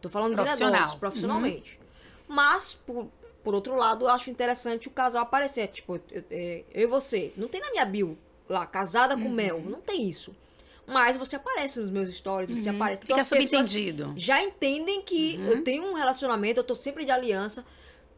Tô 0.00 0.08
falando 0.08 0.36
de 0.36 0.64
negócios, 0.64 0.94
profissionalmente. 0.96 1.78
Uhum. 1.80 2.34
Mas, 2.36 2.74
por, 2.74 3.08
por 3.44 3.54
outro 3.54 3.76
lado, 3.76 4.06
eu 4.06 4.08
acho 4.08 4.30
interessante 4.30 4.88
o 4.88 4.90
casal 4.90 5.22
aparecer. 5.22 5.68
Tipo, 5.68 6.00
eu, 6.10 6.24
eu, 6.30 6.64
eu 6.72 6.82
e 6.82 6.86
você. 6.86 7.32
Não 7.36 7.46
tem 7.46 7.60
na 7.60 7.70
minha 7.70 7.84
bio 7.84 8.18
lá, 8.48 8.66
casada 8.66 9.14
com 9.14 9.24
uhum. 9.24 9.30
mel. 9.30 9.60
Não 9.60 9.80
tem 9.80 10.08
isso. 10.08 10.34
Mas 10.86 11.16
você 11.16 11.36
aparece 11.36 11.78
nos 11.78 11.90
meus 11.90 12.08
stories, 12.14 12.58
você 12.58 12.70
uhum. 12.70 12.76
aparece. 12.76 13.02
Então, 13.04 13.16
Fica 13.16 13.24
subentendido. 13.24 14.14
Já 14.16 14.42
entendem 14.42 15.02
que 15.02 15.36
uhum. 15.36 15.46
eu 15.46 15.64
tenho 15.64 15.84
um 15.84 15.94
relacionamento, 15.94 16.60
eu 16.60 16.64
tô 16.64 16.74
sempre 16.74 17.04
de 17.04 17.10
aliança. 17.10 17.64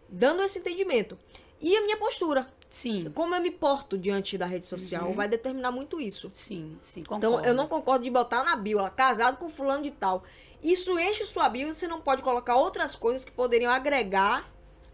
dando 0.09 0.41
esse 0.43 0.61
entendimento. 0.61 1.19
E 1.61 1.77
a 1.77 1.83
minha 1.83 1.97
postura. 1.97 2.47
Sim. 2.69 3.11
Como 3.13 3.35
eu 3.35 3.41
me 3.41 3.51
porto 3.51 3.99
diante 3.99 4.39
da 4.39 4.47
rede 4.47 4.67
social 4.67 5.09
Uhum. 5.09 5.15
vai 5.15 5.29
determinar 5.29 5.73
muito 5.73 6.01
isso. 6.01 6.31
Sim, 6.33 6.77
sim, 6.83 7.03
concordo. 7.03 7.39
Então, 7.39 7.45
eu 7.45 7.55
não 7.55 7.67
concordo 7.67 8.05
de 8.05 8.11
botar 8.11 8.45
na 8.45 8.55
bio, 8.55 8.79
ó, 8.79 8.89
casado 8.89 9.37
com 9.37 9.49
fulano 9.49 9.83
de 9.83 9.91
tal. 9.91 10.23
Isso 10.63 10.97
enche 10.99 11.25
sua 11.27 11.49
bio 11.49 11.69
e 11.69 11.75
você 11.75 11.89
não 11.89 12.01
pode 12.01 12.23
colocar 12.23 12.55
outras 12.57 12.95
coisas 12.95 13.25
que 13.25 13.33
poderiam 13.33 13.73
agregar 13.73 14.45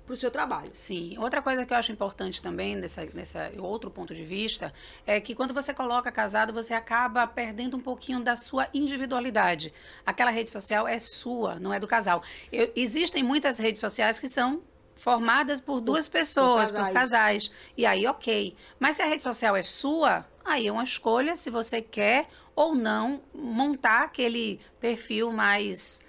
pro 0.06 0.16
seu 0.16 0.30
trabalho. 0.30 0.70
Sim. 0.74 1.16
Outra 1.18 1.40
coisa 1.40 1.64
que 1.64 1.72
eu 1.72 1.76
acho 1.76 1.92
importante 1.92 2.42
também, 2.42 2.78
dessa, 2.80 3.06
dessa 3.06 3.52
outro 3.58 3.90
ponto 3.90 4.14
de 4.14 4.24
vista, 4.24 4.72
é 5.06 5.20
que 5.20 5.34
quando 5.34 5.54
você 5.54 5.72
coloca 5.72 6.10
casado, 6.10 6.52
você 6.52 6.74
acaba 6.74 7.26
perdendo 7.26 7.76
um 7.76 7.80
pouquinho 7.80 8.20
da 8.20 8.34
sua 8.36 8.68
individualidade. 8.74 9.72
Aquela 10.04 10.30
rede 10.30 10.50
social 10.50 10.86
é 10.88 10.98
sua, 10.98 11.56
não 11.56 11.72
é 11.72 11.78
do 11.80 11.86
casal. 11.86 12.22
Eu- 12.50 12.70
existem 12.74 13.22
muitas 13.22 13.58
redes 13.58 13.80
sociais 13.80 14.18
que 14.18 14.28
são 14.28 14.60
formadas 14.96 15.60
por 15.60 15.80
duas 15.80 16.08
pessoas, 16.08 16.70
por 16.70 16.76
casais. 16.78 16.94
casais. 16.94 17.50
E 17.76 17.84
aí, 17.86 18.06
ok. 18.06 18.54
Mas 18.78 18.96
se 18.96 19.02
a 19.02 19.06
rede 19.06 19.22
social 19.22 19.56
é 19.56 19.62
sua, 19.62 20.24
aí 20.44 20.66
é 20.66 20.72
uma 20.72 20.84
escolha 20.84 21.34
se 21.36 21.50
você 21.50 21.80
quer 21.82 22.28
ou 22.54 22.74
não 22.74 23.20
montar 23.34 24.02
aquele 24.04 24.60
perfil 24.80 25.32
mais, 25.32 26.00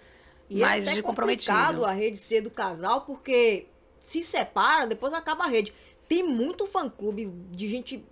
E 0.49 0.59
mais 0.59 0.85
é 0.85 0.89
até 0.91 0.95
de 0.97 1.03
comprometido. 1.03 1.53
complicado 1.55 1.85
a 1.85 1.91
rede 1.91 2.19
ser 2.19 2.41
do 2.41 2.51
casal, 2.51 3.01
porque 3.01 3.65
se 4.03 4.21
separa, 4.21 4.85
depois 4.85 5.13
acaba 5.13 5.45
a 5.45 5.47
rede. 5.47 5.73
Tem 6.09 6.21
muito 6.27 6.67
fã-clube 6.67 7.27
de 7.49 7.69
gente... 7.69 8.05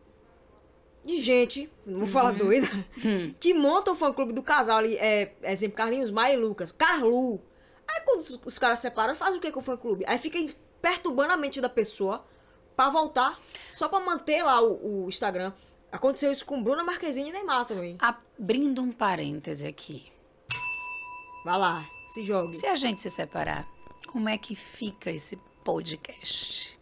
De 1.03 1.19
gente, 1.19 1.67
não 1.85 1.99
vou 1.99 2.07
falar 2.07 2.31
doida, 2.31 2.67
Hum. 3.03 3.33
que 3.39 3.55
monta 3.55 3.91
o 3.91 3.95
fã-clube 3.95 4.33
do 4.33 4.43
casal 4.43 4.77
ali. 4.77 4.95
É, 4.97 5.35
exemplo, 5.43 5.75
Carlinhos 5.75 6.11
Maia 6.11 6.35
e 6.35 6.37
Lucas. 6.37 6.71
Carlu. 6.71 7.41
Aí 7.87 8.01
quando 8.05 8.19
os, 8.19 8.39
os 8.45 8.59
caras 8.59 8.79
separam, 8.79 9.15
faz 9.15 9.35
o 9.35 9.39
que 9.39 9.51
com 9.51 9.59
o 9.59 9.63
fã-clube? 9.63 10.05
Aí 10.07 10.19
fica 10.19 10.37
perturbando 10.79 11.33
a 11.33 11.37
mente 11.37 11.59
da 11.59 11.67
pessoa 11.69 12.23
pra 12.75 12.89
voltar, 12.91 13.39
só 13.73 13.89
pra 13.89 13.99
manter 13.99 14.43
lá 14.43 14.61
o, 14.61 15.05
o 15.05 15.09
Instagram. 15.09 15.51
Aconteceu 15.91 16.31
isso 16.31 16.45
com 16.45 16.63
Bruna 16.63 16.83
Marquezine 16.83 17.29
e 17.31 17.33
Neymar 17.33 17.65
também. 17.65 17.97
Abrindo 17.99 18.81
um 18.81 18.91
parêntese 18.91 19.65
aqui. 19.67 20.11
Vai 21.43 21.57
lá, 21.57 21.85
se 22.13 22.23
jogue. 22.23 22.55
Se 22.55 22.67
a 22.67 22.75
gente 22.75 23.01
se 23.01 23.09
separar, 23.09 23.67
como 24.07 24.29
é 24.29 24.37
que 24.37 24.55
fica 24.55 25.09
esse 25.11 25.37
podcast? 25.63 26.77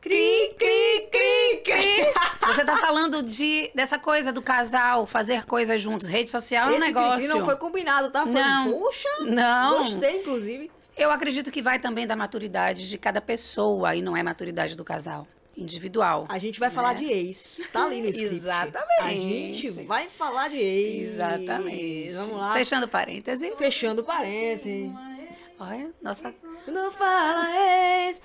Cri, 0.00 0.54
cri, 0.56 1.08
cri, 1.10 1.62
cri. 1.64 2.46
Você 2.46 2.64
tá 2.64 2.76
falando 2.76 3.22
de 3.24 3.70
dessa 3.74 3.98
coisa 3.98 4.32
do 4.32 4.40
casal 4.40 5.04
fazer 5.04 5.44
coisas 5.44 5.82
juntos, 5.82 6.08
rede 6.08 6.30
social 6.30 6.68
é 6.68 6.72
um 6.72 6.76
Esse 6.76 6.84
cri-cri 6.92 7.02
negócio. 7.02 7.28
não 7.28 7.44
foi 7.44 7.56
combinado, 7.56 8.10
tá? 8.10 8.22
Foi, 8.22 8.32
Não. 8.32 8.72
Poxa, 8.72 9.08
Não. 9.22 9.78
gostei, 9.84 10.20
inclusive. 10.20 10.70
Eu 10.96 11.10
acredito 11.10 11.50
que 11.50 11.60
vai 11.60 11.78
também 11.80 12.06
da 12.06 12.14
maturidade 12.16 12.88
de 12.88 12.96
cada 12.96 13.20
pessoa 13.20 13.96
e 13.96 14.00
não 14.00 14.16
é 14.16 14.22
maturidade 14.22 14.76
do 14.76 14.84
casal, 14.84 15.26
individual. 15.56 16.24
A 16.28 16.38
gente 16.38 16.60
vai 16.60 16.70
falar 16.70 16.94
Né? 16.94 17.00
de 17.00 17.12
ex. 17.12 17.60
Tá 17.72 17.84
ali 17.84 18.00
no 18.00 18.08
script. 18.08 18.34
Exatamente. 18.36 19.00
A 19.02 19.08
gente 19.10 19.70
vai 19.82 20.08
falar 20.08 20.48
de 20.48 20.56
ex. 20.56 21.12
Exatamente. 21.14 22.10
Vamos 22.12 22.36
lá. 22.36 22.52
Fechando 22.52 22.86
parêntese. 22.88 23.52
Fechando 23.58 24.04
parênteses. 24.04 24.90
Olha, 25.58 25.90
nossa. 26.02 26.34
Não 26.66 26.90
fala 26.92 27.46
ex. 28.06 28.20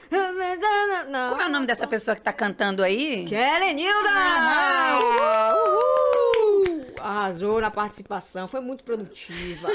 Não. 1.10 1.30
Como 1.30 1.42
é 1.42 1.46
o 1.46 1.50
nome 1.50 1.66
dessa 1.66 1.88
pessoa 1.88 2.16
que 2.16 2.22
tá 2.22 2.34
cantando 2.34 2.84
aí? 2.84 3.26
Kelly 3.26 3.74
Nilda! 3.74 4.10
Uhul! 5.54 6.86
Arrasou 7.00 7.62
na 7.62 7.72
participação, 7.72 8.48
foi 8.48 8.60
muito 8.62 8.84
produtiva. 8.84 9.70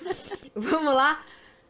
Vamos 0.54 0.94
lá. 0.94 1.22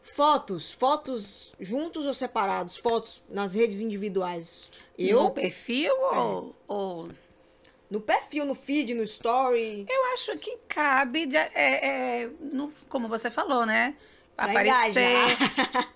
Fotos. 0.03 0.71
Fotos 0.71 1.51
juntos 1.59 2.05
ou 2.05 2.13
separados? 2.13 2.77
Fotos 2.77 3.21
nas 3.29 3.53
redes 3.53 3.81
individuais. 3.81 4.67
No 4.97 5.05
Eu, 5.05 5.29
perfil 5.31 5.93
ou, 6.13 6.55
ou 6.67 7.09
no 7.91 7.99
perfil, 7.99 8.45
no 8.45 8.55
feed, 8.55 8.93
no 8.93 9.03
story. 9.03 9.85
Eu 9.89 10.13
acho 10.13 10.37
que 10.37 10.57
cabe, 10.67 11.29
é, 11.35 12.21
é, 12.23 12.29
no- 12.39 12.71
como 12.87 13.09
você 13.09 13.29
falou, 13.29 13.65
né? 13.65 13.95
Pra 14.35 14.45
Aparecer. 14.45 14.99
engajar. 15.01 15.89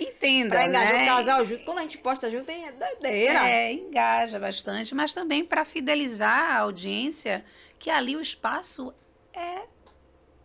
Entenda, 0.00 0.50
Pra 0.50 0.66
engajar 0.68 0.92
né? 0.92 1.02
o 1.02 1.06
casal 1.16 1.44
junto. 1.46 1.64
Quando 1.64 1.78
a 1.78 1.82
gente 1.82 1.98
posta 1.98 2.30
junto, 2.30 2.48
é 2.50 2.70
doideira. 2.70 3.48
É, 3.48 3.72
engaja 3.72 4.38
bastante, 4.38 4.94
mas 4.94 5.12
também 5.12 5.44
para 5.44 5.64
fidelizar 5.64 6.52
a 6.52 6.58
audiência, 6.60 7.44
que 7.80 7.90
ali 7.90 8.14
o 8.14 8.20
espaço 8.20 8.94
é 9.34 9.62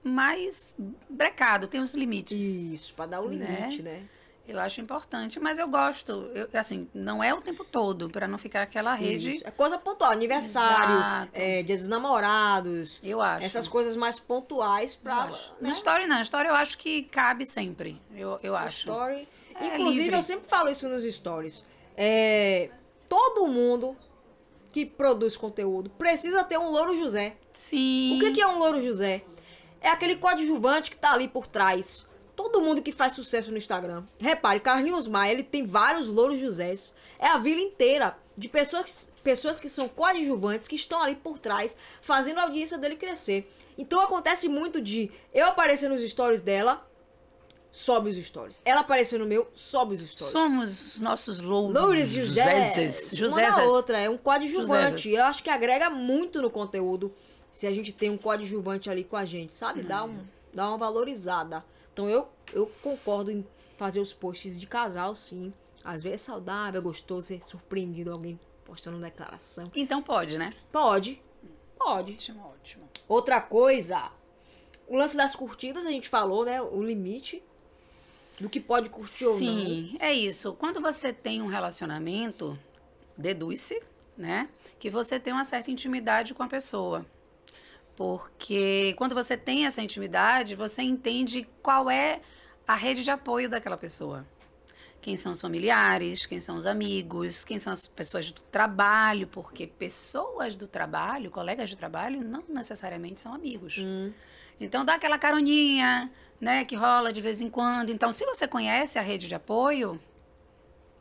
mais 0.03 0.75
brecado, 1.07 1.67
tem 1.67 1.79
os 1.81 1.93
limites. 1.93 2.41
Isso, 2.41 2.93
pra 2.95 3.05
dar 3.05 3.21
o 3.21 3.29
Né? 3.29 3.45
limite, 3.67 3.83
né? 3.83 4.03
Eu 4.45 4.59
acho 4.59 4.81
importante, 4.81 5.39
mas 5.39 5.57
eu 5.57 5.67
gosto, 5.69 6.11
eu, 6.35 6.49
assim, 6.59 6.89
não 6.93 7.23
é 7.23 7.33
o 7.33 7.39
tempo 7.39 7.63
todo, 7.63 8.09
para 8.09 8.27
não 8.27 8.37
ficar 8.37 8.63
aquela 8.63 8.93
rede. 8.93 9.35
Isso. 9.35 9.47
É 9.47 9.51
coisa 9.51 9.77
pontual. 9.77 10.11
Aniversário, 10.11 11.29
é, 11.31 11.63
dia 11.63 11.77
dos 11.77 11.87
namorados. 11.87 12.99
Eu 13.01 13.21
acho. 13.21 13.45
Essas 13.45 13.69
coisas 13.69 13.95
mais 13.95 14.19
pontuais 14.19 14.95
pra. 14.95 15.27
né? 15.27 15.37
Na 15.61 15.69
história 15.69 16.05
não, 16.07 16.17
na 16.17 16.21
história 16.21 16.49
eu 16.49 16.55
acho 16.55 16.77
que 16.77 17.03
cabe 17.03 17.45
sempre. 17.45 18.01
Eu, 18.13 18.37
eu 18.43 18.55
acho. 18.55 18.79
Story. 18.79 19.27
É 19.55 19.67
Inclusive, 19.67 20.03
livre. 20.03 20.17
eu 20.17 20.23
sempre 20.23 20.47
falo 20.49 20.69
isso 20.69 20.89
nos 20.89 21.03
stories. 21.05 21.65
É, 21.95 22.69
todo 23.07 23.47
mundo 23.47 23.95
que 24.73 24.85
produz 24.85 25.37
conteúdo 25.37 25.89
precisa 25.91 26.43
ter 26.43 26.57
um 26.57 26.69
Louro 26.69 26.97
José. 26.97 27.37
Sim. 27.53 28.17
O 28.17 28.19
que, 28.19 28.31
que 28.33 28.41
é 28.41 28.47
um 28.47 28.57
Louro 28.57 28.83
José? 28.83 29.23
É 29.79 29.89
aquele 29.89 30.15
coadjuvante 30.15 30.89
que 30.89 30.97
tá 30.97 31.13
ali 31.13 31.27
por 31.27 31.45
trás. 31.45 32.05
Todo 32.43 32.61
mundo 32.61 32.81
que 32.81 32.91
faz 32.91 33.13
sucesso 33.13 33.51
no 33.51 33.57
Instagram. 33.57 34.03
Repare, 34.19 34.59
Carlinhos 34.59 35.07
Maia, 35.07 35.31
ele 35.31 35.43
tem 35.43 35.65
vários 35.65 36.09
Louros 36.09 36.41
Josés. 36.41 36.93
É 37.17 37.25
a 37.25 37.37
vila 37.37 37.61
inteira 37.61 38.17
de 38.37 38.49
pessoas, 38.49 39.09
pessoas 39.23 39.61
que 39.61 39.69
são 39.69 39.87
coadjuvantes, 39.87 40.67
que 40.67 40.75
estão 40.75 41.01
ali 41.01 41.15
por 41.15 41.39
trás, 41.39 41.77
fazendo 42.01 42.39
a 42.39 42.43
audiência 42.43 42.77
dele 42.77 42.97
crescer. 42.97 43.49
Então 43.77 44.01
acontece 44.01 44.49
muito 44.49 44.81
de 44.81 45.09
eu 45.33 45.47
aparecer 45.47 45.89
nos 45.89 46.01
stories 46.03 46.41
dela, 46.41 46.85
sobe 47.71 48.09
os 48.09 48.17
stories. 48.17 48.61
Ela 48.65 48.81
aparecer 48.81 49.17
no 49.17 49.25
meu, 49.25 49.49
sobe 49.55 49.95
os 49.95 50.01
stories. 50.01 50.33
Somos 50.33 50.95
os 50.95 50.99
nossos 51.01 51.39
louros. 51.39 51.81
Loures 51.81 52.11
José. 52.11 52.89
Joséses. 52.91 53.21
Uma 53.21 53.63
outra, 53.71 53.97
é 53.97 54.09
um 54.09 54.17
coadjuvante. 54.17 55.09
Eu 55.09 55.23
acho 55.23 55.41
que 55.41 55.49
agrega 55.49 55.89
muito 55.89 56.41
no 56.41 56.49
conteúdo 56.49 57.13
se 57.49 57.65
a 57.65 57.71
gente 57.71 57.93
tem 57.93 58.09
um 58.09 58.17
coadjuvante 58.17 58.89
ali 58.89 59.05
com 59.05 59.15
a 59.15 59.23
gente, 59.23 59.53
sabe? 59.53 59.81
Dá, 59.81 60.03
um, 60.03 60.25
dá 60.53 60.67
uma 60.67 60.77
valorizada. 60.77 61.63
Então 61.93 62.09
eu, 62.09 62.27
eu 62.51 62.67
concordo 62.81 63.31
em 63.31 63.45
fazer 63.77 63.99
os 63.99 64.13
posts 64.13 64.59
de 64.59 64.65
casal, 64.67 65.15
sim. 65.15 65.53
Às 65.83 66.01
vezes 66.01 66.21
é 66.21 66.25
saudável, 66.25 66.79
é 66.79 66.83
gostoso 66.83 67.27
ser 67.27 67.43
surpreendido 67.43 68.11
alguém 68.11 68.39
postando 68.65 68.97
uma 68.97 69.05
declaração. 69.05 69.65
Então 69.75 70.01
pode, 70.01 70.37
né? 70.37 70.53
Pode. 70.71 71.21
Pode. 71.77 72.13
Ótimo, 72.13 72.41
ótimo. 72.45 72.89
Outra 73.07 73.41
coisa, 73.41 74.11
o 74.87 74.95
lance 74.95 75.15
das 75.15 75.35
curtidas, 75.35 75.85
a 75.85 75.91
gente 75.91 76.09
falou, 76.09 76.45
né? 76.45 76.61
O 76.61 76.81
limite 76.81 77.43
do 78.39 78.49
que 78.49 78.59
pode 78.59 78.89
curtir 78.89 79.25
ou 79.25 79.33
não. 79.33 79.65
Sim, 79.65 79.97
é 79.99 80.13
isso. 80.13 80.53
Quando 80.53 80.81
você 80.81 81.13
tem 81.13 81.41
um 81.41 81.47
relacionamento, 81.47 82.57
deduz-se, 83.17 83.81
né? 84.17 84.49
Que 84.79 84.89
você 84.89 85.19
tem 85.19 85.33
uma 85.33 85.43
certa 85.43 85.69
intimidade 85.71 86.33
com 86.33 86.43
a 86.43 86.47
pessoa. 86.47 87.05
Porque 87.95 88.93
quando 88.97 89.13
você 89.13 89.37
tem 89.37 89.65
essa 89.65 89.81
intimidade, 89.81 90.55
você 90.55 90.81
entende 90.81 91.47
qual 91.61 91.89
é 91.89 92.21
a 92.67 92.75
rede 92.75 93.03
de 93.03 93.11
apoio 93.11 93.49
daquela 93.49 93.77
pessoa. 93.77 94.25
Quem 95.01 95.17
são 95.17 95.33
os 95.33 95.41
familiares, 95.41 96.25
quem 96.25 96.39
são 96.39 96.55
os 96.55 96.65
amigos, 96.65 97.43
quem 97.43 97.59
são 97.59 97.73
as 97.73 97.85
pessoas 97.85 98.31
do 98.31 98.41
trabalho, 98.43 99.27
porque 99.27 99.67
pessoas 99.67 100.55
do 100.55 100.65
trabalho, 100.67 101.29
colegas 101.29 101.69
de 101.69 101.75
trabalho, 101.75 102.23
não 102.23 102.43
necessariamente 102.47 103.19
são 103.19 103.33
amigos. 103.33 103.77
Hum. 103.77 104.13
Então 104.59 104.85
dá 104.85 104.95
aquela 104.95 105.19
caroninha, 105.19 106.09
né, 106.39 106.63
que 106.63 106.75
rola 106.75 107.11
de 107.11 107.21
vez 107.21 107.41
em 107.41 107.49
quando. 107.49 107.89
Então, 107.89 108.11
se 108.11 108.25
você 108.25 108.47
conhece 108.47 108.97
a 108.97 109.01
rede 109.01 109.27
de 109.27 109.35
apoio, 109.35 109.99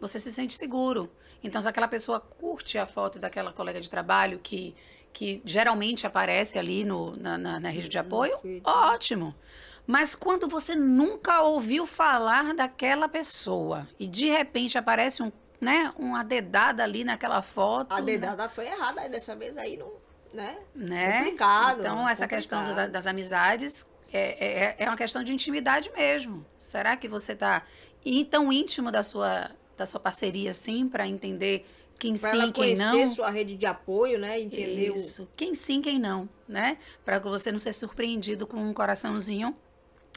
você 0.01 0.19
se 0.19 0.33
sente 0.33 0.55
seguro. 0.55 1.11
Então, 1.43 1.61
se 1.61 1.69
aquela 1.69 1.89
pessoa 1.89 2.21
curte 2.21 2.79
a 2.79 2.87
foto 2.87 3.19
daquela 3.19 3.53
colega 3.53 3.81
de 3.81 3.91
trabalho 3.91 4.39
que, 4.41 4.75
que 5.13 5.43
geralmente 5.45 6.07
aparece 6.07 6.59
ali 6.59 6.85
no, 6.85 7.15
na, 7.17 7.37
na- 7.39 7.61
na 7.61 7.69
rede 7.71 7.89
de 7.89 7.99
apoio, 7.99 8.39
feed. 8.39 8.63
ótimo. 8.65 9.35
Mas 9.87 10.15
quando 10.15 10.49
você 10.49 10.75
nunca 10.75 11.43
ouviu 11.43 11.87
falar 11.87 12.55
daquela 12.55 13.09
pessoa 13.09 13.89
e 13.99 14.07
de 14.07 14.27
repente 14.31 14.79
aparece 14.79 15.23
um, 15.23 15.33
né, 15.61 15.93
uma 15.99 16.23
dedada 16.23 16.83
ali 16.85 17.03
naquela 17.05 17.43
foto, 17.43 17.93
A 17.93 17.99
né? 18.01 18.07
dedada 18.07 18.49
foi 18.49 18.67
errada, 18.67 19.09
dessa 19.09 19.35
vez 19.35 19.57
aí 19.59 19.77
não, 19.77 19.93
né? 20.33 20.57
né? 20.75 21.19
Complicado, 21.19 21.81
Então, 21.81 22.09
essa 22.09 22.29
questão 22.29 22.61
complicado. 22.61 22.85
das, 22.85 22.93
das 22.93 23.07
amizades 23.09 23.87
é, 24.13 24.75
é, 24.81 24.85
é 24.85 24.89
uma 24.89 24.97
questão 24.97 25.23
de 25.25 25.33
intimidade 25.33 25.91
mesmo. 25.97 26.47
Será 26.59 26.97
que 26.97 27.09
você 27.09 27.33
está 27.33 27.63
tão 28.31 28.53
íntimo 28.53 28.91
da 28.91 29.03
sua, 29.03 29.51
da 29.77 29.85
sua 29.85 29.99
parceria, 30.01 30.53
assim, 30.53 30.89
para 30.89 31.07
entender 31.09 31.67
quem 32.03 32.17
Pra 32.17 32.31
sim, 32.31 32.37
ela 32.37 32.45
quem 32.47 32.77
conhecer 32.77 33.07
não? 33.07 33.15
sua 33.15 33.31
rede 33.31 33.57
de 33.57 33.65
apoio, 33.65 34.19
né? 34.19 34.41
Entender 34.41 34.91
o... 34.91 34.97
Isso. 34.97 35.29
Quem 35.37 35.55
sim, 35.55 35.81
quem 35.81 36.01
não, 36.01 36.29
né? 36.49 36.77
Para 37.05 37.21
que 37.21 37.29
você 37.29 37.53
não 37.53 37.61
ser 37.61 37.73
surpreendido 37.73 38.45
com 38.45 38.57
um 38.57 38.75
coraçãozinho 38.75 39.55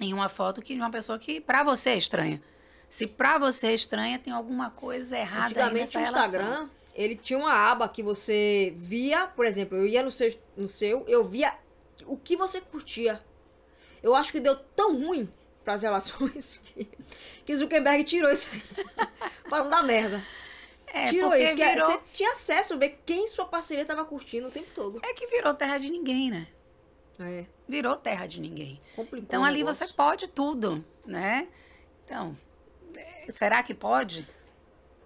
em 0.02 0.12
uma 0.12 0.28
foto 0.28 0.64
que 0.64 0.74
de 0.74 0.80
uma 0.80 0.90
pessoa 0.90 1.20
que 1.20 1.40
para 1.40 1.64
você 1.64 1.92
é 1.92 1.98
estranha. 1.98 2.42
Se 2.90 3.06
para 3.06 3.38
você 3.38 3.68
é 3.68 3.74
estranha, 3.76 4.18
tem 4.18 4.34
alguma 4.34 4.72
coisa 4.72 5.16
errada 5.16 5.46
Antigamente 5.46 5.96
aí 5.96 6.04
o 6.04 6.08
nessa 6.08 6.20
Instagram, 6.20 6.44
relação. 6.44 6.70
ele 6.96 7.16
tinha 7.16 7.38
uma 7.38 7.54
aba 7.54 7.88
que 7.88 8.02
você 8.02 8.74
via, 8.76 9.28
por 9.28 9.46
exemplo, 9.46 9.78
eu 9.78 9.86
ia 9.86 10.02
no 10.02 10.12
seu, 10.12 10.36
no 10.58 10.68
seu, 10.68 11.06
eu 11.08 11.24
via 11.24 11.54
o 12.08 12.18
que 12.18 12.36
você 12.36 12.60
curtia. 12.62 13.22
Eu 14.02 14.16
acho 14.16 14.32
que 14.32 14.40
deu 14.40 14.56
tão 14.56 15.00
ruim 15.00 15.32
pras 15.64 15.84
relações 15.84 16.60
que, 16.74 16.88
que 17.46 17.56
Zuckerberg 17.56 18.04
tirou 18.06 18.32
isso 18.32 18.50
aí. 18.52 18.64
pra 19.48 19.64
não 19.64 19.70
dar 19.70 19.84
merda. 19.84 20.24
É, 20.98 21.10
tirou 21.10 21.30
porque 21.30 21.44
isso, 21.44 21.56
que 21.56 21.62
é- 21.64 21.74
virou, 21.74 21.88
você 21.92 22.00
tinha 22.14 22.32
acesso 22.32 22.74
a 22.74 22.78
ver 22.78 23.02
quem 23.06 23.28
sua 23.28 23.46
parceria 23.46 23.86
tava 23.86 24.06
curtindo 24.06 24.48
o 24.48 24.52
tempo 24.52 24.70
todo. 24.74 25.00
é 25.04 25.14
que 25.14 25.28
virou 25.28 25.54
terra 25.54 25.78
de 25.78 25.90
ninguém, 25.90 26.32
né? 26.32 26.48
É, 27.20 27.46
Virou 27.68 27.96
terra 27.96 28.28
de 28.28 28.40
ninguém. 28.42 28.82
complicou 28.96 29.20
Então 29.26 29.44
ali 29.44 29.60
negócio. 29.60 29.86
você 29.88 29.94
pode 29.94 30.28
tudo, 30.28 30.84
né? 31.06 31.48
Então, 32.06 32.38
é, 32.96 33.32
será 33.32 33.64
que 33.64 33.74
pode? 33.74 34.28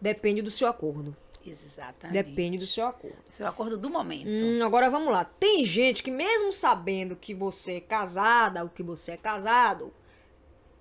Depende 0.01 0.41
do 0.41 0.49
seu 0.51 0.67
acordo. 0.67 1.15
Exatamente. 1.45 2.13
Depende 2.23 2.57
do 2.57 2.65
seu 2.65 2.85
acordo. 2.85 3.17
Seu 3.29 3.47
acordo 3.47 3.77
do 3.77 3.89
momento. 3.89 4.27
Hum, 4.27 4.63
agora 4.63 4.89
vamos 4.89 5.11
lá. 5.11 5.23
Tem 5.23 5.65
gente 5.65 6.03
que 6.03 6.11
mesmo 6.11 6.51
sabendo 6.51 7.15
que 7.15 7.33
você 7.33 7.75
é 7.75 7.81
casada, 7.81 8.61
ou 8.63 8.69
que 8.69 8.83
você 8.83 9.13
é 9.13 9.17
casado, 9.17 9.93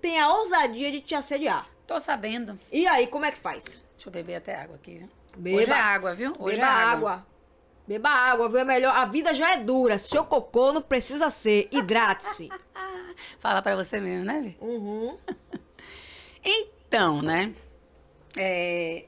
tem 0.01 0.19
a 0.19 0.29
ousadia 0.33 0.91
de 0.91 1.01
te 1.01 1.15
assediar. 1.15 1.67
Tô 1.87 1.99
sabendo. 1.99 2.59
E 2.71 2.85
aí, 2.87 3.07
como 3.07 3.25
é 3.25 3.31
que 3.31 3.37
faz? 3.37 3.83
Deixa 3.99 4.07
eu 4.07 4.13
beber 4.13 4.35
até 4.35 4.55
água 4.55 4.77
aqui. 4.77 4.97
viu? 4.97 5.09
Beba. 5.35 5.57
Hoje 5.57 5.69
é 5.69 5.73
água, 5.73 6.15
viu? 6.15 6.33
Hoje 6.39 6.55
Beba 6.55 6.67
é 6.67 6.71
água. 6.71 7.27
Beba 7.85 8.09
água, 8.09 8.47
viu? 8.47 8.59
É 8.59 8.63
melhor. 8.63 8.95
A 8.95 9.03
vida 9.03 9.33
já 9.33 9.51
é 9.51 9.57
dura. 9.57 9.99
Seu 9.99 10.23
cocô 10.23 10.71
não 10.71 10.81
precisa 10.81 11.29
ser. 11.29 11.67
Hidrate-se. 11.69 12.49
Fala 13.39 13.61
pra 13.61 13.75
você 13.75 13.99
mesmo, 13.99 14.23
né, 14.23 14.39
Vi? 14.41 14.57
Uhum. 14.61 15.17
Então, 16.41 17.21
né? 17.21 17.53
é, 18.37 19.05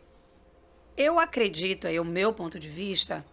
eu 0.97 1.17
acredito, 1.17 1.87
aí, 1.87 1.97
o 1.97 2.03
meu 2.03 2.33
ponto 2.33 2.59
de 2.59 2.67
vista, 2.67 3.25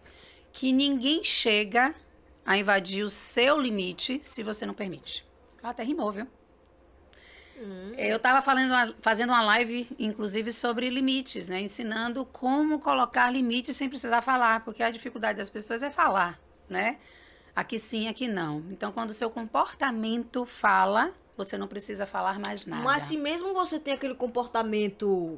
que 0.53 0.71
ninguém 0.71 1.21
chega 1.25 1.93
a 2.45 2.57
invadir 2.57 3.03
o 3.03 3.09
seu 3.09 3.59
limite 3.59 4.21
se 4.23 4.41
você 4.41 4.65
não 4.65 4.73
permite. 4.73 5.27
Até 5.61 5.83
rimou, 5.83 6.09
viu? 6.09 6.25
Eu 7.97 8.17
estava 8.17 8.41
fazendo 9.01 9.29
uma 9.29 9.41
live, 9.41 9.89
inclusive, 9.99 10.51
sobre 10.51 10.89
limites, 10.89 11.49
né? 11.49 11.61
Ensinando 11.61 12.25
como 12.25 12.79
colocar 12.79 13.29
limites 13.29 13.75
sem 13.75 13.89
precisar 13.89 14.21
falar, 14.21 14.63
porque 14.63 14.81
a 14.81 14.89
dificuldade 14.89 15.37
das 15.37 15.49
pessoas 15.49 15.83
é 15.83 15.91
falar, 15.91 16.39
né? 16.69 16.97
Aqui 17.55 17.77
sim, 17.77 18.07
aqui 18.07 18.27
não. 18.27 18.63
Então, 18.71 18.91
quando 18.91 19.09
o 19.09 19.13
seu 19.13 19.29
comportamento 19.29 20.45
fala, 20.45 21.13
você 21.35 21.57
não 21.57 21.67
precisa 21.67 22.05
falar 22.05 22.39
mais 22.39 22.65
nada. 22.65 22.83
Mas 22.83 23.03
se 23.03 23.17
mesmo 23.17 23.53
você 23.53 23.79
tem 23.79 23.93
aquele 23.93 24.15
comportamento, 24.15 25.37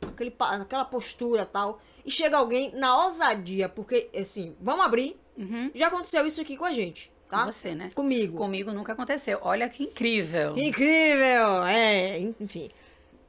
aquele, 0.00 0.34
aquela 0.38 0.84
postura 0.84 1.44
tal, 1.44 1.80
e 2.04 2.10
chega 2.10 2.38
alguém 2.38 2.72
na 2.74 3.04
ousadia, 3.04 3.68
porque, 3.68 4.08
assim, 4.14 4.56
vamos 4.60 4.84
abrir. 4.84 5.20
Uhum. 5.36 5.70
Já 5.74 5.88
aconteceu 5.88 6.26
isso 6.26 6.40
aqui 6.40 6.56
com 6.56 6.64
a 6.64 6.72
gente, 6.72 7.10
Com 7.34 7.40
tá? 7.40 7.52
você, 7.52 7.74
né? 7.74 7.90
Comigo. 7.94 8.36
Comigo 8.36 8.72
nunca 8.72 8.92
aconteceu. 8.92 9.38
Olha 9.42 9.68
que 9.68 9.84
incrível. 9.84 10.54
Que 10.54 10.64
incrível! 10.64 11.64
É, 11.64 12.18
enfim. 12.18 12.70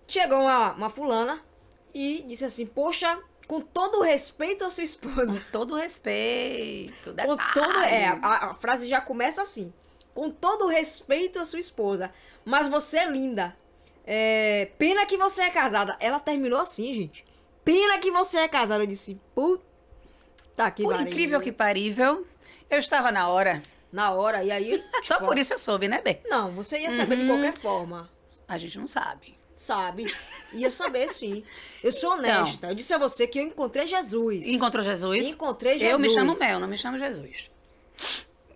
Chegou 0.07 0.41
uma, 0.41 0.73
uma 0.73 0.89
fulana 0.89 1.39
e 1.93 2.23
disse 2.27 2.45
assim: 2.45 2.65
Poxa, 2.65 3.17
com 3.47 3.61
todo 3.61 3.99
o 3.99 4.01
respeito 4.01 4.65
à 4.65 4.69
sua 4.69 4.83
esposa. 4.83 5.39
Com 5.39 5.51
todo 5.51 5.75
respeito. 5.75 7.09
Com 7.09 7.35
detalhe. 7.35 7.53
todo. 7.53 7.81
É, 7.83 8.07
a, 8.07 8.51
a 8.51 8.53
frase 8.55 8.87
já 8.87 9.01
começa 9.01 9.41
assim: 9.41 9.73
Com 10.13 10.29
todo 10.29 10.65
o 10.65 10.69
respeito 10.69 11.39
à 11.39 11.45
sua 11.45 11.59
esposa. 11.59 12.13
Mas 12.43 12.67
você 12.67 12.99
é 12.99 13.09
linda. 13.09 13.55
É, 14.05 14.69
pena 14.77 15.05
que 15.05 15.17
você 15.17 15.41
é 15.41 15.49
casada. 15.49 15.97
Ela 15.99 16.19
terminou 16.19 16.59
assim, 16.59 16.93
gente. 16.93 17.25
Pena 17.63 17.97
que 17.97 18.11
você 18.11 18.37
é 18.37 18.47
casada. 18.47 18.83
Eu 18.83 18.87
disse: 18.87 19.19
Puta 19.33 20.71
que 20.75 20.83
Por 20.83 21.01
incrível 21.01 21.41
que 21.41 21.51
parível, 21.51 22.25
eu 22.69 22.79
estava 22.79 23.11
na 23.11 23.27
hora. 23.29 23.61
Na 23.91 24.11
hora, 24.11 24.43
e 24.43 24.51
aí. 24.51 24.83
Só 25.03 25.15
tipo, 25.15 25.27
por 25.27 25.37
isso 25.37 25.53
eu 25.53 25.59
soube, 25.59 25.87
né, 25.87 26.01
Bê? 26.01 26.19
Não, 26.25 26.51
você 26.51 26.79
ia 26.79 26.91
saber 26.91 27.15
de 27.17 27.21
Uhum. 27.23 27.27
qualquer 27.29 27.53
forma. 27.53 28.09
A 28.47 28.57
gente 28.57 28.77
não 28.77 28.87
sabe. 28.87 29.35
Sabe? 29.55 30.13
Ia 30.53 30.69
saber 30.69 31.09
sim. 31.13 31.43
Eu 31.81 31.91
sou 31.93 32.11
honesta. 32.11 32.67
Eu 32.67 32.75
disse 32.75 32.93
a 32.93 32.97
você 32.97 33.25
que 33.25 33.39
eu 33.39 33.43
encontrei 33.43 33.87
Jesus. 33.87 34.45
Encontrou 34.47 34.83
Jesus? 34.83 35.25
Encontrei 35.27 35.73
Jesus. 35.79 35.91
Eu 35.93 35.97
me 35.99 36.09
chamo 36.09 36.37
Mel, 36.37 36.59
não 36.59 36.67
me 36.67 36.77
chamo 36.77 36.99
Jesus. 36.99 37.49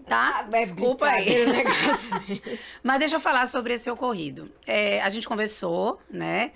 Tá? 0.08 0.48
É 0.52 0.60
Desculpa 0.66 1.06
aí. 1.08 1.46
né? 1.46 1.64
Mas 2.84 3.00
deixa 3.00 3.16
eu 3.16 3.20
falar 3.20 3.48
sobre 3.48 3.74
esse 3.76 3.90
ocorrido. 3.90 4.52
É, 4.68 5.02
a 5.02 5.10
gente 5.10 5.28
conversou, 5.28 6.02
né? 6.10 6.52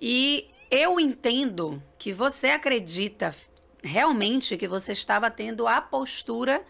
E 0.00 0.48
eu 0.70 0.98
entendo 1.00 1.82
que 1.98 2.12
você 2.12 2.48
acredita 2.48 3.34
realmente 3.82 4.56
que 4.56 4.66
você 4.66 4.92
estava 4.92 5.30
tendo 5.30 5.66
a 5.66 5.80
postura 5.80 6.62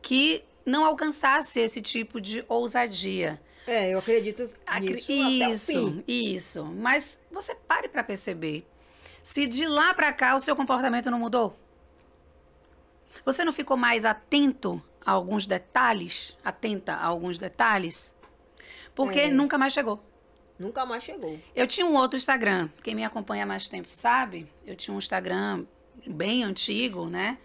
que 0.00 0.42
não 0.70 0.84
alcançasse 0.84 1.60
esse 1.60 1.82
tipo 1.82 2.20
de 2.20 2.44
ousadia. 2.48 3.40
É, 3.66 3.92
eu 3.92 3.98
acredito 3.98 4.50
Acre- 4.66 4.90
nisso 4.94 5.12
Isso, 5.12 6.04
isso. 6.08 6.64
Mas 6.64 7.20
você 7.30 7.54
pare 7.54 7.88
para 7.88 8.02
perceber. 8.02 8.66
Se 9.22 9.46
de 9.46 9.66
lá 9.66 9.92
para 9.92 10.12
cá 10.12 10.34
o 10.34 10.40
seu 10.40 10.56
comportamento 10.56 11.10
não 11.10 11.18
mudou, 11.18 11.54
você 13.24 13.44
não 13.44 13.52
ficou 13.52 13.76
mais 13.76 14.04
atento 14.04 14.82
a 15.04 15.12
alguns 15.12 15.46
detalhes, 15.46 16.36
atenta 16.44 16.94
a 16.94 17.04
alguns 17.06 17.36
detalhes, 17.38 18.14
porque 18.94 19.20
É. 19.20 19.28
nunca 19.30 19.58
mais 19.58 19.72
chegou. 19.72 20.02
Nunca 20.58 20.84
mais 20.84 21.02
chegou. 21.04 21.38
Eu 21.54 21.66
tinha 21.66 21.86
um 21.86 21.94
outro 21.94 22.18
Instagram. 22.18 22.68
Quem 22.82 22.94
me 22.94 23.04
acompanha 23.04 23.44
há 23.44 23.46
mais 23.46 23.66
tempo 23.66 23.88
sabe. 23.88 24.46
Eu 24.66 24.76
tinha 24.76 24.94
um 24.94 24.98
Instagram 24.98 25.64
bem 26.06 26.44
antigo, 26.44 27.06
né? 27.06 27.38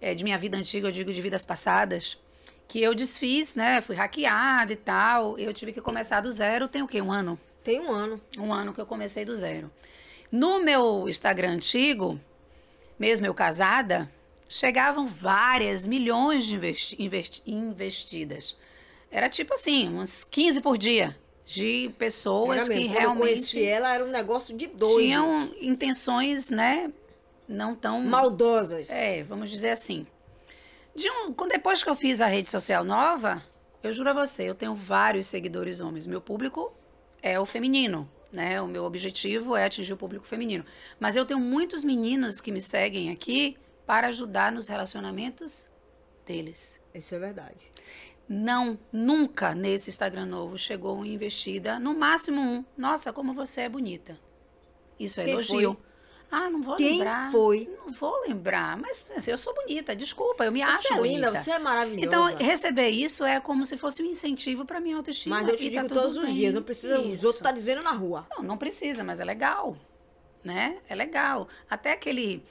É, 0.00 0.14
de 0.14 0.22
minha 0.24 0.36
vida 0.38 0.56
antiga, 0.58 0.88
eu 0.88 0.92
digo 0.92 1.12
de 1.12 1.20
vidas 1.22 1.44
passadas. 1.44 2.18
Que 2.70 2.80
eu 2.80 2.94
desfiz, 2.94 3.56
né? 3.56 3.80
Fui 3.80 3.96
hackeada 3.96 4.72
e 4.72 4.76
tal. 4.76 5.36
Eu 5.36 5.52
tive 5.52 5.72
que 5.72 5.80
começar 5.80 6.20
do 6.20 6.30
zero. 6.30 6.68
Tem 6.68 6.82
o 6.82 6.86
quê? 6.86 7.02
Um 7.02 7.10
ano? 7.10 7.36
Tem 7.64 7.80
um 7.80 7.90
ano. 7.90 8.20
Um 8.38 8.52
ano 8.52 8.72
que 8.72 8.80
eu 8.80 8.86
comecei 8.86 9.24
do 9.24 9.34
zero. 9.34 9.68
No 10.30 10.62
meu 10.62 11.08
Instagram 11.08 11.54
antigo, 11.54 12.20
mesmo 12.96 13.26
eu 13.26 13.34
casada, 13.34 14.08
chegavam 14.48 15.04
várias 15.04 15.84
milhões 15.84 16.44
de 16.46 16.54
investi- 16.54 16.96
investi- 17.02 17.42
investidas. 17.44 18.56
Era 19.10 19.28
tipo 19.28 19.52
assim, 19.54 19.88
uns 19.88 20.22
15 20.22 20.60
por 20.60 20.78
dia 20.78 21.16
de 21.44 21.90
pessoas 21.98 22.68
que. 22.68 22.68
Quando 22.68 22.70
eu 22.70 23.16
conheci 23.16 23.58
realmente 23.58 23.64
ela, 23.64 23.92
era 23.92 24.04
um 24.04 24.10
negócio 24.10 24.56
de 24.56 24.68
doido. 24.68 25.00
tinham 25.00 25.50
intenções, 25.60 26.48
né, 26.50 26.92
não 27.48 27.74
tão 27.74 28.00
Maldosas. 28.02 28.88
é, 28.88 29.24
vamos 29.24 29.50
dizer 29.50 29.70
assim. 29.70 30.06
De 30.94 31.10
um, 31.10 31.32
depois 31.48 31.82
que 31.82 31.90
eu 31.90 31.94
fiz 31.94 32.20
a 32.20 32.26
rede 32.26 32.50
social 32.50 32.84
nova, 32.84 33.42
eu 33.82 33.92
juro 33.92 34.10
a 34.10 34.12
você, 34.12 34.44
eu 34.44 34.54
tenho 34.54 34.74
vários 34.74 35.26
seguidores 35.26 35.80
homens. 35.80 36.06
Meu 36.06 36.20
público 36.20 36.72
é 37.22 37.38
o 37.38 37.46
feminino, 37.46 38.10
né? 38.32 38.60
O 38.60 38.66
meu 38.66 38.84
objetivo 38.84 39.56
é 39.56 39.64
atingir 39.64 39.92
o 39.92 39.96
público 39.96 40.26
feminino. 40.26 40.64
Mas 40.98 41.16
eu 41.16 41.24
tenho 41.24 41.40
muitos 41.40 41.84
meninos 41.84 42.40
que 42.40 42.52
me 42.52 42.60
seguem 42.60 43.10
aqui 43.10 43.56
para 43.86 44.08
ajudar 44.08 44.52
nos 44.52 44.68
relacionamentos 44.68 45.68
deles. 46.26 46.78
Isso 46.94 47.14
é 47.14 47.18
verdade. 47.18 47.70
Não, 48.28 48.78
nunca 48.92 49.54
nesse 49.54 49.90
Instagram 49.90 50.26
novo 50.26 50.56
chegou 50.56 50.94
uma 50.96 51.08
investida, 51.08 51.80
no 51.80 51.98
máximo 51.98 52.40
um. 52.40 52.64
Nossa, 52.76 53.12
como 53.12 53.32
você 53.32 53.62
é 53.62 53.68
bonita. 53.68 54.18
Isso 54.98 55.20
é 55.20 55.24
Quem 55.24 55.32
elogio. 55.32 55.74
foi? 55.74 55.89
Ah, 56.30 56.48
não 56.48 56.62
vou 56.62 56.76
Quem 56.76 56.92
lembrar. 56.98 57.32
foi? 57.32 57.68
Não 57.76 57.92
vou 57.92 58.20
lembrar, 58.22 58.76
mas 58.76 59.10
assim, 59.16 59.30
eu 59.32 59.38
sou 59.38 59.52
bonita, 59.54 59.96
desculpa, 59.96 60.44
eu 60.44 60.52
me 60.52 60.60
Você 60.60 60.66
acho 60.66 60.94
é 60.94 61.00
linda, 61.02 61.26
bonita. 61.26 61.42
você 61.42 61.50
é 61.50 61.58
maravilhosa. 61.58 62.06
Então, 62.06 62.24
receber 62.36 62.88
isso 62.90 63.24
é 63.24 63.40
como 63.40 63.64
se 63.66 63.76
fosse 63.76 64.00
um 64.02 64.06
incentivo 64.06 64.64
para 64.64 64.78
minha 64.80 64.96
autoestima. 64.96 65.36
Mas 65.36 65.48
eu 65.48 65.56
te 65.56 65.64
tá 65.70 65.82
digo 65.82 65.88
tudo 65.88 66.00
todos 66.02 66.16
os 66.16 66.24
bem. 66.26 66.34
dias, 66.36 66.54
não 66.54 66.62
precisa 66.62 67.00
os 67.00 67.14
Isso. 67.14 67.26
outros 67.26 67.42
tá 67.42 67.50
dizendo 67.50 67.82
na 67.82 67.90
rua. 67.92 68.26
Não, 68.30 68.42
não 68.44 68.56
precisa, 68.56 69.02
mas 69.02 69.18
é 69.18 69.24
legal, 69.24 69.76
né? 70.44 70.78
É 70.88 70.94
legal. 70.94 71.48
Até 71.68 71.92
aquele 71.92 72.44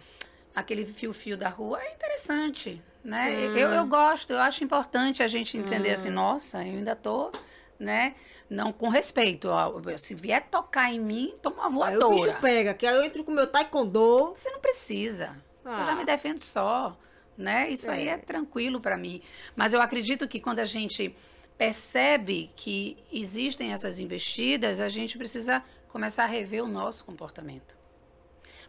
aquele 0.53 0.85
fio-fio 0.85 1.37
da 1.37 1.47
rua 1.47 1.81
é 1.81 1.93
interessante, 1.93 2.81
né? 3.01 3.29
Hum. 3.29 3.57
Eu, 3.57 3.69
eu 3.69 3.85
gosto, 3.85 4.31
eu 4.33 4.39
acho 4.39 4.61
importante 4.63 5.23
a 5.23 5.27
gente 5.27 5.57
entender 5.57 5.91
assim, 5.91 6.09
nossa, 6.09 6.57
eu 6.65 6.73
ainda 6.77 6.95
tô, 6.97 7.31
né? 7.79 8.15
Não 8.49 8.73
com 8.73 8.89
respeito. 8.89 9.47
ó, 9.49 9.73
Se 9.97 10.13
vier 10.13 10.47
tocar 10.49 10.93
em 10.93 10.99
mim, 10.99 11.33
toma 11.41 11.67
uma 11.67 11.87
Aí 11.87 11.95
o 11.95 11.99
bicho 11.99 12.09
voadora. 12.17 12.33
pega, 12.41 12.73
que 12.73 12.85
aí 12.85 12.95
eu 12.95 13.03
entro 13.03 13.23
com 13.23 13.31
o 13.31 13.35
meu 13.35 13.47
taekwondo. 13.47 14.33
Você 14.35 14.49
não 14.51 14.59
precisa. 14.59 15.35
Eu 15.63 15.71
já 15.71 15.91
Ah. 15.93 15.95
me 15.95 16.05
defendo 16.05 16.39
só, 16.39 16.97
né? 17.37 17.69
Isso 17.69 17.89
aí 17.89 18.07
É. 18.07 18.11
é 18.13 18.17
tranquilo 18.17 18.81
para 18.81 18.97
mim. 18.97 19.21
Mas 19.55 19.71
eu 19.73 19.81
acredito 19.81 20.27
que 20.27 20.39
quando 20.39 20.59
a 20.59 20.65
gente 20.65 21.15
percebe 21.57 22.51
que 22.55 22.97
existem 23.11 23.71
essas 23.73 23.99
investidas, 23.99 24.79
a 24.79 24.89
gente 24.89 25.17
precisa 25.17 25.61
começar 25.89 26.23
a 26.23 26.27
rever 26.27 26.63
o 26.63 26.67
nosso 26.67 27.03
comportamento. 27.05 27.75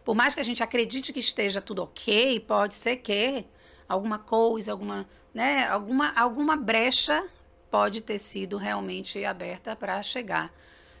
Por 0.03 0.13
mais 0.15 0.33
que 0.35 0.41
a 0.41 0.43
gente 0.43 0.61
acredite 0.63 1.13
que 1.13 1.19
esteja 1.19 1.61
tudo 1.61 1.83
ok, 1.83 2.39
pode 2.41 2.73
ser 2.73 2.97
que 2.97 3.45
alguma 3.87 4.19
coisa, 4.19 4.71
alguma, 4.71 5.07
né, 5.33 5.67
alguma, 5.67 6.11
alguma 6.15 6.55
brecha 6.55 7.23
pode 7.71 8.01
ter 8.01 8.19
sido 8.19 8.57
realmente 8.57 9.23
aberta 9.23 9.75
para 9.75 10.03
chegar, 10.03 10.53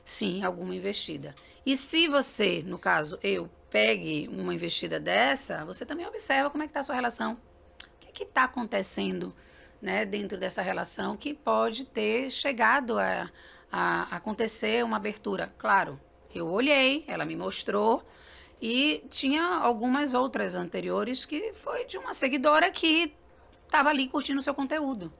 sim, 0.05 0.41
alguma 0.43 0.73
investida. 0.73 1.35
E 1.65 1.75
se 1.75 2.07
você, 2.07 2.63
no 2.65 2.79
caso, 2.79 3.19
eu, 3.21 3.49
pegue 3.69 4.27
uma 4.31 4.53
investida 4.53 4.99
dessa, 4.99 5.63
você 5.65 5.85
também 5.85 6.05
observa 6.07 6.49
como 6.49 6.63
é 6.63 6.67
que 6.67 6.71
está 6.71 6.79
a 6.79 6.83
sua 6.83 6.95
relação. 6.95 7.37
O 8.01 8.13
que 8.13 8.23
está 8.23 8.45
acontecendo 8.45 9.33
né, 9.81 10.05
dentro 10.05 10.37
dessa 10.37 10.61
relação 10.61 11.15
que 11.15 11.33
pode 11.33 11.85
ter 11.85 12.31
chegado 12.31 12.99
a, 12.99 13.29
a 13.71 14.15
acontecer 14.15 14.83
uma 14.83 14.97
abertura. 14.97 15.53
Claro, 15.57 15.99
eu 16.33 16.47
olhei, 16.47 17.03
ela 17.07 17.25
me 17.25 17.35
mostrou, 17.35 18.03
e 18.61 19.03
tinha 19.09 19.43
algumas 19.43 20.13
outras 20.13 20.55
anteriores 20.55 21.25
que 21.25 21.53
foi 21.53 21.85
de 21.85 21.97
uma 21.97 22.13
seguidora 22.13 22.69
que 22.69 23.13
estava 23.65 23.89
ali 23.89 24.07
curtindo 24.07 24.39
o 24.39 24.43
seu 24.43 24.53
conteúdo 24.53 25.11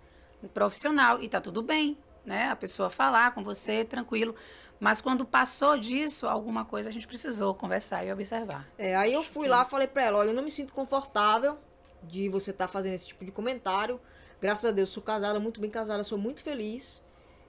profissional 0.50 1.22
e 1.22 1.30
tá 1.30 1.40
tudo 1.40 1.62
bem, 1.62 1.98
né? 2.26 2.50
A 2.50 2.56
pessoa 2.56 2.90
falar 2.90 3.34
com 3.34 3.44
você 3.44 3.86
tranquilo. 3.86 4.36
Mas 4.80 5.00
quando 5.00 5.24
passou 5.26 5.78
disso, 5.78 6.28
alguma 6.28 6.66
coisa 6.66 6.90
a 6.90 6.92
gente 6.92 7.06
precisou 7.06 7.54
conversar 7.54 8.04
e 8.04 8.12
observar. 8.12 8.68
É, 8.78 8.96
aí 8.96 9.14
eu 9.14 9.22
fui 9.22 9.46
Sim. 9.46 9.52
lá 9.52 9.64
falei 9.64 9.88
pra 9.88 10.04
ela, 10.04 10.18
olha, 10.18 10.30
eu 10.30 10.34
não 10.34 10.42
me 10.42 10.50
sinto 10.50 10.74
confortável 10.74 11.58
de 12.02 12.28
você 12.30 12.50
estar 12.50 12.66
tá 12.66 12.74
fazendo 12.74 12.94
esse 12.94 13.06
tipo 13.06 13.24
de 13.24 13.32
comentário. 13.32 14.02
Graças 14.42 14.66
a 14.66 14.72
Deus, 14.72 14.90
sou 14.90 15.04
casada, 15.04 15.40
muito 15.40 15.62
bem 15.62 15.70
casada, 15.70 16.04
sou 16.04 16.18
muito 16.18 16.42
feliz. 16.42 17.00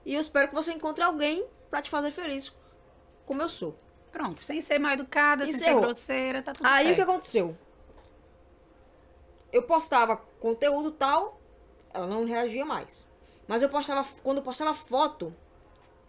E 0.04 0.14
eu 0.14 0.20
espero 0.20 0.48
que 0.48 0.54
você 0.54 0.72
encontre 0.72 1.02
alguém 1.02 1.46
para 1.70 1.80
te 1.80 1.88
fazer 1.88 2.10
feliz, 2.10 2.52
como 3.24 3.40
eu 3.40 3.48
sou. 3.48 3.76
Pronto, 4.10 4.40
sem 4.40 4.60
ser 4.60 4.78
mal 4.78 4.92
educada, 4.92 5.46
sem 5.46 5.58
ser 5.58 5.74
grosseira, 5.74 6.42
tá 6.42 6.52
tudo 6.52 6.66
Aí 6.66 6.72
certo. 6.72 6.86
Aí 6.86 6.92
o 6.92 6.96
que 6.96 7.00
aconteceu? 7.00 7.56
Eu 9.50 9.62
postava 9.62 10.18
conteúdo 10.38 10.90
tal, 10.90 11.40
ela 11.92 12.06
não 12.06 12.24
reagia 12.24 12.64
mais. 12.64 13.04
Mas 13.46 13.62
eu 13.62 13.68
postava, 13.68 14.06
quando 14.22 14.38
eu 14.38 14.42
postava 14.42 14.74
foto, 14.74 15.34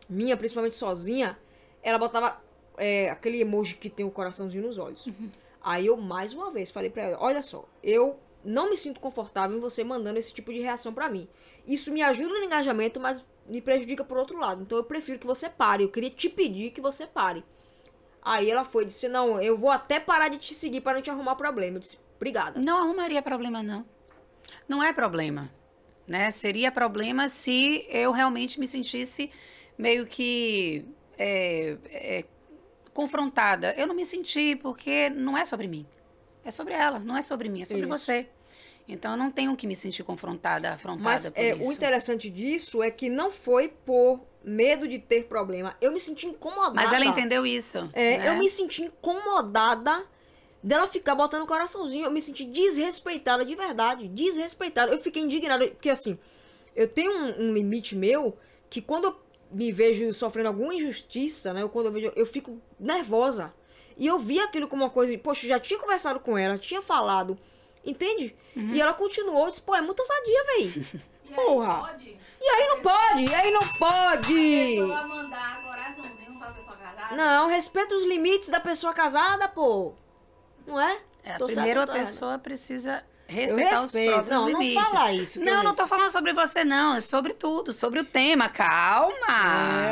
minha, 0.08 0.38
principalmente 0.38 0.76
sozinha, 0.76 1.38
ela 1.82 1.98
botava 1.98 2.42
é, 2.78 3.10
aquele 3.10 3.42
emoji 3.42 3.76
que 3.76 3.90
tem 3.90 4.06
o 4.06 4.10
um 4.10 4.12
coraçãozinho 4.12 4.64
nos 4.64 4.78
olhos. 4.78 5.06
Uhum. 5.06 5.30
Aí 5.62 5.86
eu, 5.86 5.98
mais 5.98 6.34
uma 6.34 6.52
vez, 6.52 6.70
falei 6.70 6.90
pra 6.90 7.04
ela: 7.04 7.18
olha 7.20 7.42
só, 7.42 7.66
eu 7.82 8.20
não 8.44 8.70
me 8.70 8.78
sinto 8.78 9.00
confortável 9.00 9.58
em 9.58 9.60
você 9.60 9.84
mandando 9.84 10.20
esse 10.20 10.34
tipo 10.34 10.54
de 10.54 10.60
reação 10.60 10.94
para 10.94 11.10
mim. 11.10 11.28
Isso 11.66 11.92
me 11.92 12.02
ajuda 12.02 12.30
no 12.30 12.44
engajamento, 12.44 13.00
mas 13.00 13.24
me 13.48 13.62
prejudica 13.62 14.04
por 14.04 14.18
outro 14.18 14.38
lado. 14.38 14.62
Então 14.62 14.78
eu 14.78 14.84
prefiro 14.84 15.20
que 15.20 15.28
você 15.28 15.50
pare. 15.50 15.84
Eu 15.84 15.90
queria 15.90 16.10
te 16.10 16.30
pedir 16.30 16.72
que 16.72 16.82
você 16.82 17.08
pare. 17.08 17.44
Aí 18.22 18.50
ela 18.50 18.66
foi 18.66 18.84
e 18.84 18.88
disse: 18.88 19.08
Não, 19.08 19.42
eu 19.42 19.58
vou 19.58 19.72
até 19.72 20.00
parar 20.00 20.28
de 20.28 20.38
te 20.38 20.54
seguir 20.54 20.82
para 20.82 20.96
não 20.96 21.02
te 21.02 21.10
arrumar 21.10 21.36
problema. 21.36 21.78
Eu 21.78 21.82
disse: 21.82 22.00
Obrigada. 22.16 22.60
Não 22.60 22.78
arrumaria 22.78 23.22
problema, 23.22 23.64
não. 23.64 23.86
Não 24.68 24.84
é 24.84 24.94
problema. 24.94 25.52
Né? 26.08 26.32
Seria 26.32 26.72
problema 26.72 27.30
se 27.30 27.86
eu 27.90 28.12
realmente 28.12 28.60
me 28.60 28.68
sentisse 28.68 29.32
meio 29.78 30.06
que 30.06 30.86
é, 31.18 31.78
é, 31.86 32.26
confrontada. 32.94 33.74
Eu 33.78 33.88
não 33.88 33.96
me 33.96 34.06
senti 34.06 34.56
porque 34.56 35.10
não 35.10 35.38
é 35.38 35.46
sobre 35.46 35.68
mim. 35.68 35.86
É 36.44 36.52
sobre 36.52 36.74
ela, 36.74 37.00
não 37.00 37.16
é 37.16 37.22
sobre 37.22 37.48
mim, 37.48 37.62
é 37.62 37.66
sobre 37.66 37.84
Isso. 37.84 37.90
você. 37.90 38.28
Então 38.88 39.12
eu 39.12 39.18
não 39.18 39.32
tenho 39.32 39.56
que 39.56 39.66
me 39.66 39.76
sentir 39.76 40.04
confrontada, 40.04 40.74
afrontada 40.74 41.04
Mas, 41.04 41.30
por 41.30 41.40
é, 41.40 41.56
isso. 41.56 41.70
O 41.70 41.72
interessante 41.72 42.30
disso 42.30 42.84
é 42.84 42.92
que 42.92 43.10
não 43.10 43.32
foi 43.32 43.70
por 43.70 44.22
medo 44.44 44.88
de 44.88 45.00
ter 45.00 45.26
problema. 45.26 45.76
Eu 45.80 45.94
me 45.94 46.02
senti 46.02 46.28
incomodada. 46.28 46.76
Mas 46.76 46.92
ela 46.92 47.06
entendeu 47.06 47.46
isso. 47.46 47.90
É, 47.94 48.18
né? 48.18 48.30
eu 48.30 48.38
me 48.38 48.50
senti 48.50 48.84
incomodada 48.84 50.06
dela 50.64 50.88
ficar 50.88 51.14
botando 51.14 51.46
coraçãozinho. 51.46 52.06
Eu 52.06 52.12
me 52.12 52.22
senti 52.22 52.46
desrespeitada 52.46 53.46
de 53.46 53.54
verdade. 53.56 54.08
Desrespeitada. 54.08 54.92
Eu 54.92 55.00
fiquei 55.00 55.22
indignada. 55.22 55.68
Porque 55.68 55.90
assim, 55.90 56.18
eu 56.76 56.88
tenho 56.88 57.12
um, 57.12 57.50
um 57.50 57.54
limite 57.54 57.96
meu 57.96 58.38
que 58.70 58.82
quando 58.82 59.06
eu 59.06 59.24
me 59.52 59.72
vejo 59.72 60.14
sofrendo 60.14 60.48
alguma 60.48 60.74
injustiça, 60.74 61.54
né? 61.54 61.64
Ou 61.64 61.70
quando 61.70 61.88
eu 61.88 61.92
vejo, 61.92 62.14
eu 62.16 62.26
fico 62.26 62.60
nervosa. 62.80 63.54
E 63.98 64.08
eu 64.08 64.18
vi 64.18 64.40
aquilo 64.40 64.68
como 64.68 64.84
uma 64.84 64.90
coisa, 64.90 65.16
poxa, 65.20 65.48
já 65.48 65.60
tinha 65.60 65.80
conversado 65.80 66.20
com 66.20 66.36
ela, 66.36 66.58
tinha 66.58 66.82
falado, 66.82 67.38
entende? 67.86 68.36
Uhum. 68.56 68.74
E 68.74 68.82
ela 68.82 68.94
continuou, 68.94 69.48
disse, 69.50 69.62
pô, 69.62 69.76
é 69.76 69.82
muito 69.82 70.00
ousadia, 70.00 70.44
véi. 70.46 70.88
Porra. 71.36 71.92
Pode? 71.92 72.18
E 72.42 72.46
aí 72.46 72.68
não 72.68 72.82
pode, 72.82 73.32
e 73.32 73.36
aí 73.36 73.52
não 73.52 73.62
pode. 73.80 74.80
A 74.80 75.08
mandar 75.08 75.64
coraçãozinho 75.64 76.38
pra 76.38 76.52
pessoa 76.52 76.76
casada? 76.76 77.16
Não, 77.16 77.48
respeita 77.48 77.96
os 77.96 78.04
limites 78.04 78.50
da 78.50 78.60
pessoa 78.60 78.94
casada, 78.94 79.48
pô. 79.48 79.94
Não 80.66 80.80
é? 80.80 80.98
é 81.24 81.38
primeiro 81.38 81.82
a 81.82 81.88
pessoa 81.88 82.38
precisa 82.38 83.04
respeitar 83.28 83.86
os 83.86 83.92
próprios 83.92 84.30
não, 84.30 84.48
limites. 84.48 84.76
Não, 84.76 84.90
fala 84.90 85.14
isso. 85.14 85.44
Não, 85.44 85.64
não 85.64 85.76
tô 85.76 85.88
falando 85.88 86.12
sobre 86.12 86.34
você, 86.34 86.64
não. 86.64 86.96
É 86.96 87.02
sobre 87.02 87.34
tudo, 87.34 87.74
sobre 87.74 88.00
o 88.00 88.04
tema. 88.04 88.50
Calma, 88.50 89.16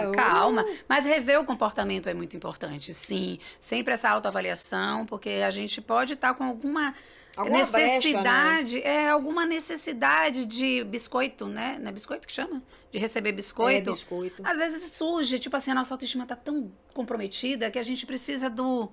é, 0.04 0.12
calma. 0.12 0.64
Uh. 0.64 0.78
Mas 0.88 1.06
rever 1.06 1.40
o 1.40 1.46
comportamento 1.46 2.08
é 2.08 2.14
muito 2.14 2.36
importante, 2.36 2.94
sim. 2.94 3.40
Sempre 3.60 3.94
essa 3.94 4.10
autoavaliação, 4.10 5.06
porque 5.06 5.30
a 5.46 5.52
gente 5.52 5.82
pode 5.82 6.14
estar 6.14 6.30
tá 6.30 6.34
com 6.34 6.44
alguma 6.44 6.94
Alguma 7.36 7.60
necessidade, 7.60 8.82
brecha, 8.82 8.90
né? 8.90 9.06
é 9.06 9.10
alguma 9.10 9.46
necessidade 9.46 10.46
de 10.46 10.84
biscoito, 10.84 11.48
né? 11.48 11.78
Não 11.80 11.90
é 11.90 11.92
biscoito 11.94 12.28
que 12.28 12.34
chama? 12.34 12.62
De 12.92 13.00
receber 13.00 13.32
biscoito. 13.32 13.90
É, 13.90 13.94
biscoito. 13.94 14.44
Às 14.46 14.58
vezes 14.58 14.92
surge, 14.92 15.40
tipo 15.40 15.56
assim, 15.56 15.72
a 15.72 15.76
nossa 15.76 15.94
autoestima 15.94 16.26
tá 16.26 16.36
tão 16.36 16.72
comprometida 16.94 17.72
que 17.72 17.80
a 17.80 17.84
gente 17.84 18.06
precisa 18.06 18.50
do, 18.50 18.92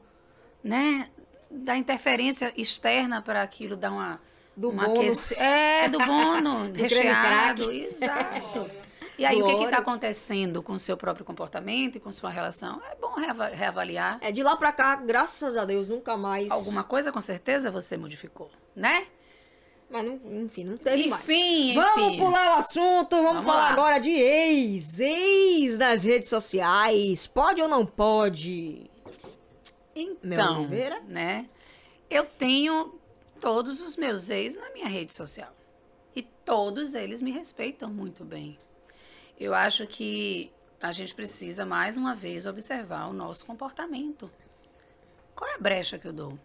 né, 0.62 1.08
da 1.50 1.76
interferência 1.76 2.52
externa 2.56 3.22
para 3.22 3.42
aquilo 3.42 3.76
dar 3.76 3.90
uma 3.90 4.20
do 4.56 4.70
uma 4.70 4.86
bono. 4.86 5.00
Aquece... 5.00 5.34
É, 5.34 5.88
do 5.88 5.98
bono 5.98 6.72
recheado, 6.74 7.70
exato. 7.70 8.70
E 9.16 9.24
aí, 9.24 9.42
o 9.42 9.58
que 9.58 9.64
está 9.64 9.78
acontecendo 9.78 10.62
com 10.62 10.74
o 10.74 10.78
seu 10.78 10.96
próprio 10.96 11.24
comportamento 11.24 11.96
e 11.96 12.00
com 12.00 12.12
sua 12.12 12.30
relação? 12.30 12.80
É 12.90 12.94
bom 12.94 13.14
reavaliar. 13.52 14.18
É 14.20 14.30
de 14.30 14.44
lá 14.44 14.56
para 14.56 14.70
cá, 14.70 14.94
graças 14.94 15.56
a 15.56 15.64
Deus, 15.64 15.88
nunca 15.88 16.16
mais. 16.16 16.50
Alguma 16.52 16.84
coisa, 16.84 17.10
com 17.10 17.20
certeza, 17.20 17.68
você 17.68 17.96
modificou, 17.96 18.48
né? 18.76 19.06
Mas, 19.90 20.04
não, 20.04 20.20
enfim, 20.44 20.64
não 20.64 20.76
teve 20.76 21.00
enfim, 21.00 21.08
mais. 21.08 21.24
Enfim, 21.24 21.74
Vamos 21.74 22.16
pular 22.16 22.56
o 22.56 22.58
assunto, 22.58 23.16
vamos, 23.16 23.30
vamos 23.30 23.44
falar 23.44 23.62
lá. 23.62 23.70
agora 23.70 23.98
de 23.98 24.10
ex. 24.10 25.00
Ex 25.00 25.78
nas 25.78 26.04
redes 26.04 26.28
sociais. 26.28 27.26
Pode 27.26 27.60
ou 27.60 27.68
não 27.68 27.84
pode? 27.86 28.87
Então, 30.00 30.68
né? 31.08 31.48
Eu 32.08 32.24
tenho 32.24 32.98
todos 33.40 33.80
os 33.80 33.96
meus 33.96 34.30
ex 34.30 34.56
na 34.56 34.70
minha 34.70 34.88
rede 34.88 35.12
social. 35.12 35.54
E 36.14 36.22
todos 36.22 36.94
eles 36.94 37.20
me 37.20 37.30
respeitam 37.30 37.90
muito 37.90 38.24
bem 38.24 38.58
eu 39.38 39.54
acho 39.54 39.86
que 39.86 40.50
a 40.80 40.92
gente 40.92 41.14
precisa, 41.14 41.64
mais 41.64 41.96
uma 41.96 42.14
vez, 42.14 42.46
observar 42.46 43.06
o 43.06 43.12
nosso 43.12 43.46
comportamento. 43.46 44.30
Qual 45.34 45.48
é 45.48 45.54
a 45.54 45.58
brecha 45.58 45.98
que 45.98 46.08
eu 46.08 46.12
dou? 46.12 46.38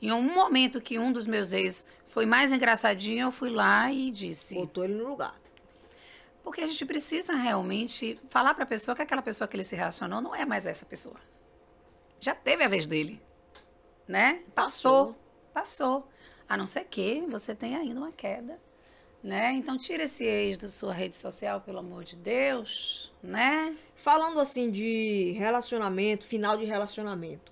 Em 0.00 0.12
um 0.12 0.22
momento 0.22 0.80
que 0.80 0.98
um 0.98 1.12
dos 1.12 1.26
meus 1.26 1.52
ex 1.52 1.86
foi 2.08 2.26
mais 2.26 2.52
engraçadinho, 2.52 3.26
eu 3.26 3.32
fui 3.32 3.48
lá 3.48 3.90
e 3.90 4.10
disse. 4.10 4.54
Botou 4.54 4.84
ele 4.84 4.94
no 4.94 5.08
lugar. 5.08 5.34
Porque 6.42 6.60
a 6.60 6.66
gente 6.66 6.84
precisa 6.84 7.32
realmente 7.34 8.20
falar 8.28 8.52
para 8.52 8.64
a 8.64 8.66
pessoa 8.66 8.94
que 8.94 9.00
aquela 9.00 9.22
pessoa 9.22 9.48
que 9.48 9.56
ele 9.56 9.64
se 9.64 9.74
relacionou 9.74 10.20
não 10.20 10.34
é 10.34 10.44
mais 10.44 10.66
essa 10.66 10.84
pessoa. 10.84 11.16
Já 12.24 12.34
teve 12.34 12.64
a 12.64 12.68
vez 12.68 12.86
dele. 12.86 13.20
Né? 14.08 14.42
Passou. 14.54 15.14
Passou. 15.52 15.98
passou. 15.98 16.08
A 16.48 16.56
não 16.56 16.66
ser 16.66 16.84
que 16.84 17.22
você 17.28 17.54
tenha 17.54 17.78
ainda 17.78 18.00
uma 18.00 18.12
queda 18.12 18.58
né? 19.24 19.54
Então 19.54 19.78
tira 19.78 20.02
esse 20.02 20.22
ex 20.22 20.58
da 20.58 20.68
sua 20.68 20.92
rede 20.92 21.16
social, 21.16 21.62
pelo 21.62 21.78
amor 21.78 22.04
de 22.04 22.14
Deus, 22.14 23.10
né? 23.22 23.74
Falando 23.96 24.38
assim 24.38 24.70
de 24.70 25.32
relacionamento, 25.38 26.26
final 26.26 26.58
de 26.58 26.66
relacionamento, 26.66 27.50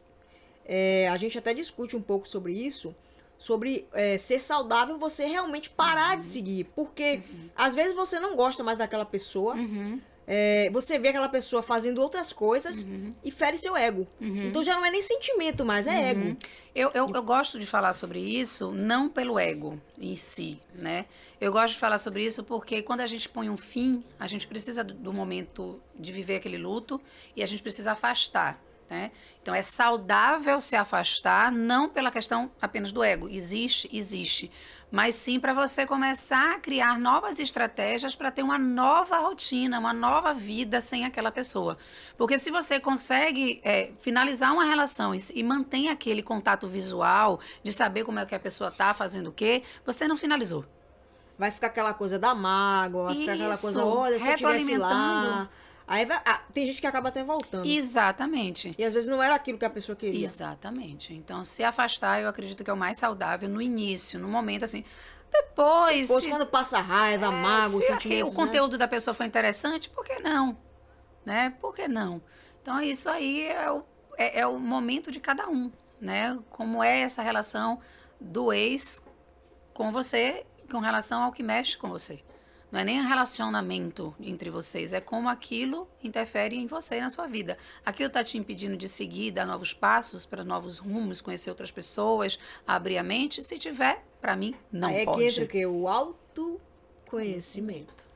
é, 0.67 1.09
a 1.09 1.17
gente 1.17 1.39
até 1.39 1.55
discute 1.55 1.97
um 1.97 2.03
pouco 2.03 2.29
sobre 2.29 2.53
isso, 2.53 2.95
sobre 3.39 3.89
é, 3.95 4.19
ser 4.19 4.43
saudável 4.43 4.99
você 4.99 5.25
realmente 5.25 5.71
parar 5.71 6.13
uhum. 6.13 6.19
de 6.19 6.27
seguir, 6.27 6.65
porque 6.77 7.23
uhum. 7.27 7.49
às 7.57 7.75
vezes 7.75 7.95
você 7.95 8.21
não 8.21 8.37
gosta 8.37 8.63
mais 8.63 8.79
daquela 8.79 9.07
pessoa. 9.07 9.55
Uhum 9.55 9.99
é, 10.27 10.71
você 10.71 10.99
vê 10.99 11.09
aquela 11.09 11.29
pessoa 11.29 11.63
fazendo 11.63 12.01
outras 12.01 12.33
coisas 12.33 12.83
uhum. 12.83 13.13
e 13.25 13.31
fere 13.31 13.59
seu 13.59 13.77
ego. 13.77 14.07
Uhum. 14.21 14.49
Então 14.49 14.63
já 14.63 14.75
não 14.75 14.85
é 14.85 14.91
nem 14.91 15.03
sentimento, 15.03 15.65
mas 15.65 15.87
é 15.87 15.91
uhum. 15.91 15.97
ego. 15.97 16.37
Eu, 16.75 16.91
eu, 16.95 17.11
eu, 17.13 17.23
gosto 17.23 17.59
de 17.59 17.67
falar 17.67 17.93
sobre 17.93 18.21
isso, 18.21 18.73
não 18.73 19.09
pelo 19.09 19.39
ego 19.39 19.79
em 19.99 20.17
si, 20.17 20.61
né? 20.75 21.07
Eu 21.41 21.53
gosto 21.53 21.75
de 21.75 21.81
falar 21.81 21.99
sobre 21.99 22.25
isso 22.25 22.43
porque 22.45 22.83
quando 22.83 23.01
a 23.01 23.07
gente 23.07 23.29
põe 23.29 23.51
um 23.51 23.57
fim, 23.57 24.03
a 24.19 24.27
gente 24.27 24.47
precisa 24.47 24.83
do, 24.83 24.95
do 24.95 25.13
momento 25.13 25.81
de 25.99 26.13
viver 26.13 26.37
aquele 26.37 26.57
luto 26.57 27.01
e 27.37 27.43
a 27.43 27.47
gente 27.47 27.63
precisa 27.63 27.93
afastar. 27.93 28.63
Né? 28.89 29.11
Então 29.41 29.55
é 29.55 29.63
saudável 29.63 30.61
se 30.61 30.77
afastar, 30.77 31.51
não 31.51 31.89
pela 31.89 32.11
questão 32.11 32.51
apenas 32.61 32.93
do 32.93 33.03
ego. 33.03 33.27
Existe, 33.27 33.89
existe 33.91 34.51
mas 34.93 35.15
sim 35.15 35.41
para 35.41 35.55
você 35.55 35.87
começar 35.87 36.53
a 36.55 36.61
criar 36.61 37.01
novas 37.01 37.39
estratégias 37.39 38.15
para 38.15 38.31
ter 38.31 38.43
uma 38.43 38.59
nova 38.59 39.19
rotina, 39.21 39.79
uma 39.79 39.95
nova 39.95 40.35
vida 40.35 40.83
sem 40.83 41.07
aquela 41.07 41.33
pessoa. 41.33 41.79
Porque 42.19 42.39
se 42.39 42.51
você 42.51 42.79
consegue 42.79 43.59
é, 43.65 43.93
finalizar 44.01 44.53
uma 44.53 44.67
relação 44.67 45.15
e, 45.15 45.21
e 45.35 45.43
mantém 45.43 45.89
aquele 45.89 46.23
contato 46.23 46.69
visual 46.69 47.41
de 47.63 47.73
saber 47.73 48.05
como 48.05 48.19
é 48.19 48.27
que 48.27 48.35
a 48.35 48.39
pessoa 48.39 48.69
está 48.69 48.93
fazendo 48.93 49.29
o 49.29 49.33
quê, 49.33 49.63
você 49.85 50.07
não 50.07 50.17
finalizou. 50.17 50.67
vai 51.39 51.51
ficar 51.51 51.69
aquela 51.69 51.95
coisa 51.95 52.19
da 52.19 52.35
mágoa, 52.35 53.07
vai 53.07 53.15
ficar 53.17 53.33
aquela 53.33 53.57
coisa, 53.57 53.85
olha, 53.87 54.21
se 54.21 54.29
eu 54.29 54.37
tivesse 54.37 54.77
lá. 54.77 55.49
Aí 55.93 56.07
vai, 56.07 56.23
ah, 56.25 56.41
tem 56.55 56.67
gente 56.69 56.81
que 56.81 56.87
acaba 56.87 57.11
até 57.11 57.23
voltando. 57.23 57.69
Exatamente. 57.69 58.75
E 58.79 58.83
às 58.83 58.95
vezes 58.95 59.11
não 59.11 59.23
era 59.23 59.35
aquilo 59.35 59.59
que 59.59 59.65
a 59.67 59.69
pessoa 59.69 59.95
queria. 59.95 60.25
Exatamente. 60.25 61.13
Então, 61.13 61.45
se 61.45 61.63
afastar, 61.63 62.23
eu 62.23 62.31
acredito 62.31 62.65
que 62.65 62.71
é 62.71 62.73
o 62.73 62.77
mais 62.79 62.97
saudável 62.97 63.47
no 63.47 63.61
início, 63.61 64.19
no 64.19 64.27
momento 64.27 64.65
assim. 64.65 64.87
Depois. 65.31 66.09
Depois, 66.09 66.25
se, 66.25 66.31
quando 66.31 66.47
passa 66.47 66.81
raiva, 66.81 67.27
é, 67.27 67.29
mágoa, 67.29 67.83
se 67.83 68.23
o 68.23 68.27
né? 68.27 68.35
conteúdo 68.35 68.79
da 68.79 68.89
pessoa 68.89 69.13
foi 69.13 69.27
interessante, 69.27 69.91
por 69.91 70.03
que 70.03 70.19
não? 70.19 70.57
Né? 71.27 71.53
Por 71.61 71.75
que 71.75 71.87
não? 71.87 72.23
Então, 72.63 72.81
isso 72.81 73.11
aí 73.11 73.49
é 73.49 73.71
o, 73.71 73.85
é, 74.17 74.41
é 74.41 74.47
o 74.47 74.59
momento 74.59 75.13
de 75.13 75.21
cada 75.21 75.47
um, 75.51 75.71
né? 76.01 76.39
Como 76.49 76.83
é 76.83 77.01
essa 77.01 77.21
relação 77.21 77.79
do 78.19 78.51
ex 78.51 79.07
com 79.75 79.93
você, 79.93 80.47
com 80.71 80.79
relação 80.79 81.23
ao 81.23 81.33
que 81.33 81.43
mexe 81.43 81.77
com 81.77 81.91
você. 81.91 82.23
Não 82.73 82.81
é 82.81 82.85
nem 82.85 83.01
um 83.03 83.07
relacionamento 83.07 84.17
entre 84.19 84.49
vocês, 84.49 84.95
é 84.95 85.01
como 85.01 85.29
aquilo 85.29 85.87
interfere 86.03 86.57
em 86.57 86.67
você 86.67 86.97
e 86.97 87.03
na 87.03 87.11
sua 87.11 87.27
vida. 87.27 87.59
Aquilo 87.85 88.07
está 88.07 88.25
te 88.25 88.39
impedindo 88.39 88.79
de 88.79 88.89
seguir, 88.89 89.31
dar 89.31 89.45
novos 89.45 89.75
passos 89.75 90.25
para 90.25 90.43
novos 90.43 90.79
rumos, 90.79 91.21
conhecer 91.21 91.51
outras 91.51 91.71
pessoas, 91.71 92.39
abrir 92.67 92.97
a 92.97 93.03
mente. 93.03 93.43
Se 93.43 93.59
tiver, 93.59 94.03
para 94.23 94.35
mim, 94.35 94.55
não 94.73 94.89
Aí 94.89 95.05
pode. 95.05 95.23
É 95.23 95.27
que 95.27 95.31
entra 95.31 95.45
o 95.45 95.49
quê? 95.49 95.67
O 95.67 95.87
autoconhecimento. 95.87 98.07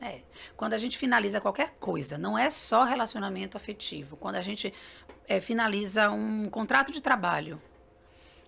É. 0.00 0.22
Quando 0.56 0.72
a 0.72 0.78
gente 0.78 0.98
finaliza 0.98 1.40
qualquer 1.40 1.76
coisa, 1.78 2.18
não 2.18 2.36
é 2.36 2.50
só 2.50 2.82
relacionamento 2.82 3.56
afetivo. 3.56 4.16
Quando 4.16 4.34
a 4.34 4.42
gente 4.42 4.74
é, 5.28 5.40
finaliza 5.40 6.10
um 6.10 6.50
contrato 6.50 6.90
de 6.90 7.00
trabalho, 7.00 7.62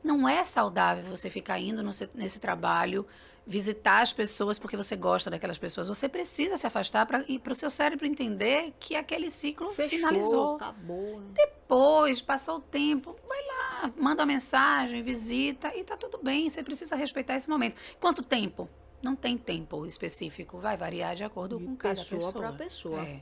não 0.02 0.28
é 0.28 0.44
saudável 0.44 1.04
você 1.04 1.30
ficar 1.30 1.58
indo 1.58 1.82
no, 1.82 1.90
nesse 2.14 2.40
trabalho 2.40 3.06
visitar 3.46 4.02
as 4.02 4.12
pessoas 4.12 4.58
porque 4.58 4.76
você 4.76 4.96
gosta 4.96 5.30
daquelas 5.30 5.58
pessoas. 5.58 5.88
Você 5.88 6.08
precisa 6.08 6.56
se 6.56 6.66
afastar 6.66 7.06
para 7.06 7.24
o 7.50 7.54
seu 7.54 7.70
cérebro 7.70 8.06
entender 8.06 8.72
que 8.78 8.94
aquele 8.94 9.30
ciclo 9.30 9.72
Fechou, 9.74 9.98
finalizou. 9.98 10.56
Acabou. 10.56 11.20
Né? 11.20 11.26
Depois, 11.34 12.20
passou 12.20 12.56
o 12.56 12.60
tempo, 12.60 13.16
vai 13.26 13.38
lá, 13.46 13.92
manda 13.96 14.22
uma 14.22 14.26
mensagem, 14.26 15.02
visita 15.02 15.74
e 15.76 15.82
tá 15.84 15.96
tudo 15.96 16.18
bem. 16.22 16.48
Você 16.48 16.62
precisa 16.62 16.94
respeitar 16.94 17.36
esse 17.36 17.50
momento. 17.50 17.76
Quanto 18.00 18.22
tempo? 18.22 18.68
Não 19.02 19.16
tem 19.16 19.36
tempo 19.36 19.84
específico, 19.84 20.58
vai 20.58 20.76
variar 20.76 21.16
de 21.16 21.24
acordo 21.24 21.58
de 21.58 21.64
com 21.64 21.76
cada 21.76 21.96
pessoa. 21.96 22.20
Pessoa 22.20 22.32
para 22.32 22.52
pessoa. 22.52 23.02
É. 23.02 23.20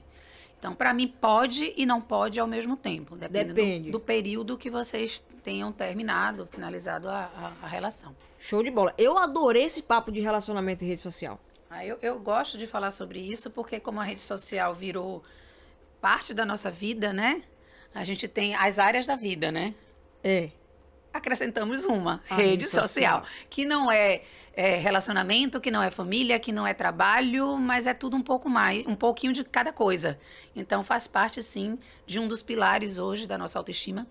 Então, 0.58 0.74
para 0.74 0.92
mim, 0.92 1.08
pode 1.08 1.72
e 1.74 1.86
não 1.86 2.02
pode 2.02 2.38
ao 2.38 2.46
mesmo 2.46 2.76
tempo. 2.76 3.16
Depende. 3.16 3.90
Do, 3.90 3.92
do, 3.92 4.00
período 4.00 4.58
que 4.58 4.68
vocês 4.68 5.24
tenham 5.40 5.72
terminado, 5.72 6.46
finalizado 6.46 7.08
a, 7.08 7.24
a, 7.24 7.52
a, 7.64 7.68
relação. 7.68 8.14
Show 8.38 8.62
de 8.62 8.70
bola. 8.70 8.94
Eu 8.96 9.18
adorei 9.18 9.64
esse 9.64 9.82
papo 9.82 10.12
de 10.12 10.20
relacionamento 10.20 10.84
em 10.84 10.88
rede 10.88 11.00
social. 11.00 11.40
Ah, 11.68 11.84
eu, 11.84 11.98
eu 12.02 12.18
gosto 12.18 12.58
de 12.58 12.66
falar 12.66 12.90
sobre 12.90 13.18
isso 13.20 13.50
porque, 13.50 13.80
como 13.80 14.00
a 14.00 14.04
rede 14.04 14.20
social 14.20 14.74
virou 14.74 15.22
parte 16.00 16.34
da 16.34 16.44
nossa 16.44 16.70
vida, 16.70 17.12
né? 17.12 17.42
A 17.94 18.04
gente 18.04 18.28
tem 18.28 18.54
as 18.54 18.78
áreas 18.78 19.06
da 19.06 19.16
vida, 19.16 19.50
né? 19.50 19.74
É 20.22 20.50
acrescentamos 21.12 21.84
uma 21.84 22.22
a 22.28 22.36
rede 22.36 22.64
social, 22.66 23.22
social, 23.22 23.24
que 23.48 23.64
não 23.64 23.90
é, 23.90 24.22
é, 24.54 24.76
relacionamento, 24.76 25.60
que 25.60 25.70
não 25.70 25.82
é 25.82 25.90
família, 25.90 26.38
que 26.38 26.52
não 26.52 26.66
é 26.66 26.72
trabalho, 26.72 27.56
mas 27.58 27.86
é 27.86 27.94
tudo 27.94 28.16
um 28.16 28.22
pouco 28.22 28.48
mais, 28.48 28.86
um 28.86 28.94
pouquinho 28.94 29.32
de 29.32 29.44
cada 29.44 29.72
coisa. 29.72 30.18
Então 30.54 30.82
faz 30.82 31.06
parte 31.06 31.42
sim 31.42 31.78
de 32.06 32.18
um 32.18 32.28
dos 32.28 32.42
pilares 32.42 32.98
hoje 32.98 33.26
da 33.26 33.36
nossa 33.36 33.58
autoestima, 33.58 34.06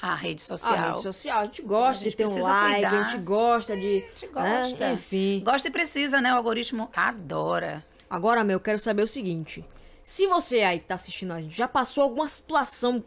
a 0.00 0.14
rede 0.14 0.42
social. 0.42 0.74
A 0.74 0.88
rede 0.88 1.02
social, 1.02 1.40
a 1.40 1.44
gente 1.46 1.62
gosta 1.62 1.90
a 1.90 1.94
gente 1.94 2.10
de 2.10 2.16
ter 2.16 2.26
um 2.26 2.42
like, 2.42 2.74
cuidar. 2.74 2.90
a 2.90 3.04
gente 3.04 3.22
gosta 3.22 3.76
de, 3.76 3.86
a 3.86 3.90
gente 4.00 4.26
gosta. 4.26 4.86
Né? 4.86 4.92
enfim, 4.92 5.42
gosta 5.44 5.68
e 5.68 5.70
precisa, 5.70 6.20
né? 6.20 6.32
O 6.32 6.36
algoritmo 6.36 6.90
adora. 6.94 7.84
Agora, 8.08 8.44
meu, 8.44 8.56
eu 8.56 8.60
quero 8.60 8.78
saber 8.78 9.02
o 9.02 9.08
seguinte: 9.08 9.64
se 10.02 10.26
você 10.26 10.60
aí 10.62 10.78
que 10.78 10.86
tá 10.86 10.94
assistindo 10.94 11.32
a 11.32 11.40
gente 11.40 11.56
já 11.56 11.66
passou 11.66 12.02
alguma 12.04 12.28
situação, 12.28 13.02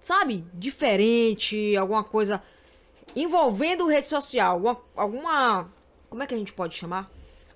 sabe, 0.00 0.44
diferente, 0.54 1.76
alguma 1.76 2.04
coisa 2.04 2.42
envolvendo 3.14 3.86
rede 3.86 4.08
social, 4.08 4.54
alguma, 4.54 4.80
alguma 4.96 5.70
como 6.12 6.22
é 6.22 6.26
que 6.26 6.34
a 6.34 6.38
gente 6.38 6.52
pode 6.52 6.76
chamar? 6.76 7.10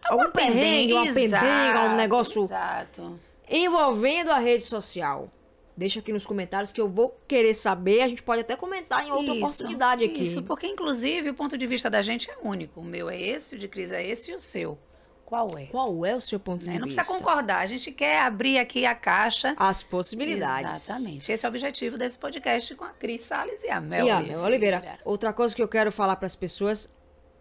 Algum 0.09 0.31
perrengue, 0.31 0.93
uma 0.93 1.13
pendenga, 1.13 1.81
um 1.91 1.97
negócio 1.97 2.45
exato. 2.45 3.19
envolvendo 3.51 4.31
a 4.31 4.39
rede 4.39 4.65
social. 4.65 5.31
Deixa 5.77 6.01
aqui 6.01 6.13
nos 6.13 6.25
comentários 6.25 6.73
que 6.73 6.81
eu 6.81 6.89
vou 6.89 7.21
querer 7.29 7.53
saber. 7.53 8.01
A 8.01 8.09
gente 8.09 8.23
pode 8.23 8.41
até 8.41 8.57
comentar 8.57 9.07
em 9.07 9.11
outra 9.11 9.35
isso, 9.35 9.45
oportunidade 9.45 10.05
aqui. 10.05 10.23
Isso, 10.23 10.43
porque 10.43 10.67
inclusive 10.67 11.31
o 11.31 11.35
ponto 11.35 11.59
de 11.59 11.67
vista 11.67 11.91
da 11.91 12.01
gente 12.01 12.31
é 12.31 12.37
único. 12.43 12.81
O 12.81 12.85
meu 12.85 13.11
é 13.11 13.21
esse, 13.21 13.57
o 13.57 13.59
de 13.59 13.69
Cris 13.69 13.93
é 13.93 14.05
esse 14.07 14.31
e 14.31 14.35
o 14.35 14.41
seu. 14.41 14.79
Qual 15.27 15.59
é? 15.59 15.67
Qual 15.67 16.07
é 16.07 16.15
o 16.15 16.21
seu 16.21 16.39
ponto 16.39 16.61
de 16.61 16.69
é, 16.69 16.73
vista? 16.73 16.87
Não 16.87 16.95
precisa 16.95 17.19
concordar. 17.19 17.59
A 17.59 17.67
gente 17.67 17.91
quer 17.91 18.21
abrir 18.21 18.59
aqui 18.59 18.87
a 18.87 18.95
caixa. 18.95 19.55
As 19.59 19.83
possibilidades. 19.83 20.85
Exatamente. 20.85 21.31
Esse 21.31 21.45
é 21.45 21.49
o 21.49 21.51
objetivo 21.51 21.99
desse 21.99 22.17
podcast 22.17 22.75
com 22.77 22.85
a 22.85 22.91
Cris 22.91 23.23
Salles 23.23 23.63
e 23.65 23.69
a 23.69 23.81
Mel, 23.81 24.07
e 24.07 24.11
a 24.11 24.19
Oliveira. 24.19 24.43
Oliveira. 24.43 24.99
Outra 25.05 25.33
coisa 25.33 25.55
que 25.55 25.61
eu 25.61 25.69
quero 25.69 25.91
falar 25.91 26.15
para 26.15 26.27
as 26.27 26.37
pessoas, 26.37 26.89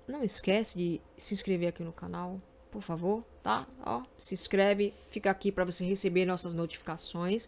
não 0.07 0.23
esquece 0.23 0.77
de 0.77 1.01
se 1.15 1.35
inscrever 1.35 1.69
aqui 1.69 1.83
no 1.83 1.93
canal, 1.93 2.41
por 2.71 2.81
favor, 2.81 3.23
tá? 3.43 3.67
Ó, 3.85 4.01
se 4.17 4.33
inscreve, 4.33 4.91
fica 5.09 5.29
aqui 5.29 5.51
para 5.51 5.63
você 5.63 5.85
receber 5.85 6.25
nossas 6.25 6.55
notificações. 6.55 7.47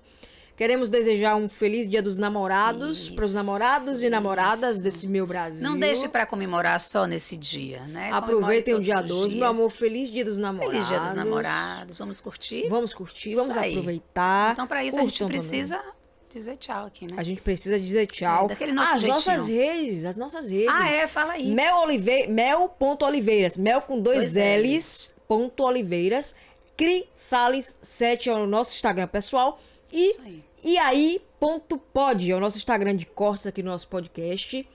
Queremos 0.58 0.89
desejar 0.89 1.36
um 1.36 1.48
feliz 1.48 1.88
Dia 1.88 2.02
dos 2.02 2.17
Namorados 2.17 3.12
para 3.12 3.24
os 3.26 3.34
namorados 3.36 4.02
e 4.02 4.10
namoradas 4.10 4.76
isso. 4.76 4.84
desse 4.84 5.08
meu 5.08 5.28
Brasil. 5.28 5.62
Não 5.62 5.78
deixe 5.78 6.10
para 6.10 6.26
comemorar 6.26 6.80
só 6.80 7.06
nesse 7.06 7.38
dia, 7.38 7.82
né? 7.82 8.10
Aproveitem 8.12 8.74
o 8.74 8.82
dia 8.82 9.00
12, 9.00 9.36
meu 9.36 9.50
amor. 9.50 9.70
Feliz 9.70 10.10
Dia 10.10 10.26
dos 10.26 10.39
Namorados. 10.39 10.74
Feliz 10.74 10.88
Dia 10.88 11.00
dos 11.00 11.13
Namorados. 11.13 12.00
Vamos 12.00 12.20
curtir? 12.20 12.67
Vamos 12.70 12.91
curtir, 12.91 13.36
vamos 13.36 13.56
aproveitar. 13.56 14.54
Então, 14.54 14.65
para 14.65 14.84
isso, 14.84 14.98
a 14.98 15.02
gente 15.02 15.24
precisa 15.26 15.78
também. 15.78 15.93
dizer 16.34 16.58
tchau 16.58 16.88
aqui, 16.88 17.06
né? 17.06 17.13
A 17.17 17.24
gente 17.24 17.39
precisa 17.39 17.80
dizer 17.80 18.08
tchau. 18.08 18.46
É, 18.46 18.48
daquele 18.48 18.72
nosso 18.72 18.96
as 18.96 19.02
jeitinho. 19.02 19.13
nossas 19.13 19.48
redes, 19.48 20.06
as 20.06 20.17
nossas 20.17 20.50
redes. 20.50 20.70
Ah, 20.72 20.89
é? 20.89 21.08
Fala 21.08 21.34
aí. 21.34 21.54
Mel 21.54 21.78
Olive... 21.82 22.26
Mel.oliveiras. 22.30 23.56
Mel 23.58 23.82
com 23.82 24.02
dois, 24.02 24.34
dois 24.34 24.63
L's. 24.63 25.13
Ponto 25.28 25.63
Oliveiras. 25.63 26.34
Cri 26.76 27.08
Sales 27.13 27.78
7 27.80 28.30
é 28.30 28.34
o 28.34 28.48
nosso 28.48 28.74
Instagram 28.74 29.08
pessoal. 29.08 29.60
E 29.91 30.10
Isso 30.10 30.22
aí. 30.26 30.47
E 30.63 30.78
aí, 30.78 31.22
ponto 31.39 31.78
pod, 31.78 32.32
é 32.32 32.36
o 32.36 32.39
nosso 32.39 32.58
Instagram 32.58 32.96
de 32.96 33.06
cortes 33.06 33.48
aqui 33.48 33.62
no 33.62 33.72
nosso 33.72 33.88
podcast. 33.88 34.67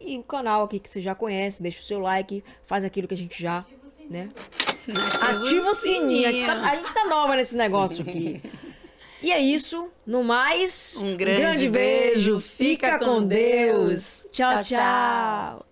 E 0.00 0.18
o 0.18 0.22
canal 0.22 0.64
aqui 0.64 0.78
que 0.78 0.88
você 0.88 1.00
já 1.00 1.14
conhece, 1.14 1.62
deixa 1.62 1.80
o 1.80 1.84
seu 1.84 1.98
like, 1.98 2.44
faz 2.66 2.84
aquilo 2.84 3.08
que 3.08 3.14
a 3.14 3.16
gente 3.16 3.42
já, 3.42 3.64
né? 4.08 4.28
Ativa, 4.88 5.40
Ativa 5.40 5.70
o 5.70 5.74
sininho. 5.74 6.28
A 6.28 6.32
gente, 6.32 6.46
tá, 6.46 6.60
a 6.60 6.76
gente 6.76 6.92
tá 6.92 7.06
nova 7.06 7.36
nesse 7.36 7.56
negócio 7.56 8.02
aqui. 8.02 8.42
E 9.22 9.32
é 9.32 9.40
isso. 9.40 9.88
No 10.06 10.22
mais, 10.22 10.98
um 10.98 11.16
grande, 11.16 11.40
grande 11.40 11.70
beijo. 11.70 12.40
Fica, 12.40 12.92
Fica 12.92 12.98
com 12.98 13.26
Deus. 13.26 13.88
Deus. 13.88 14.28
tchau. 14.30 14.52
tchau. 14.62 14.64
tchau. 14.64 15.63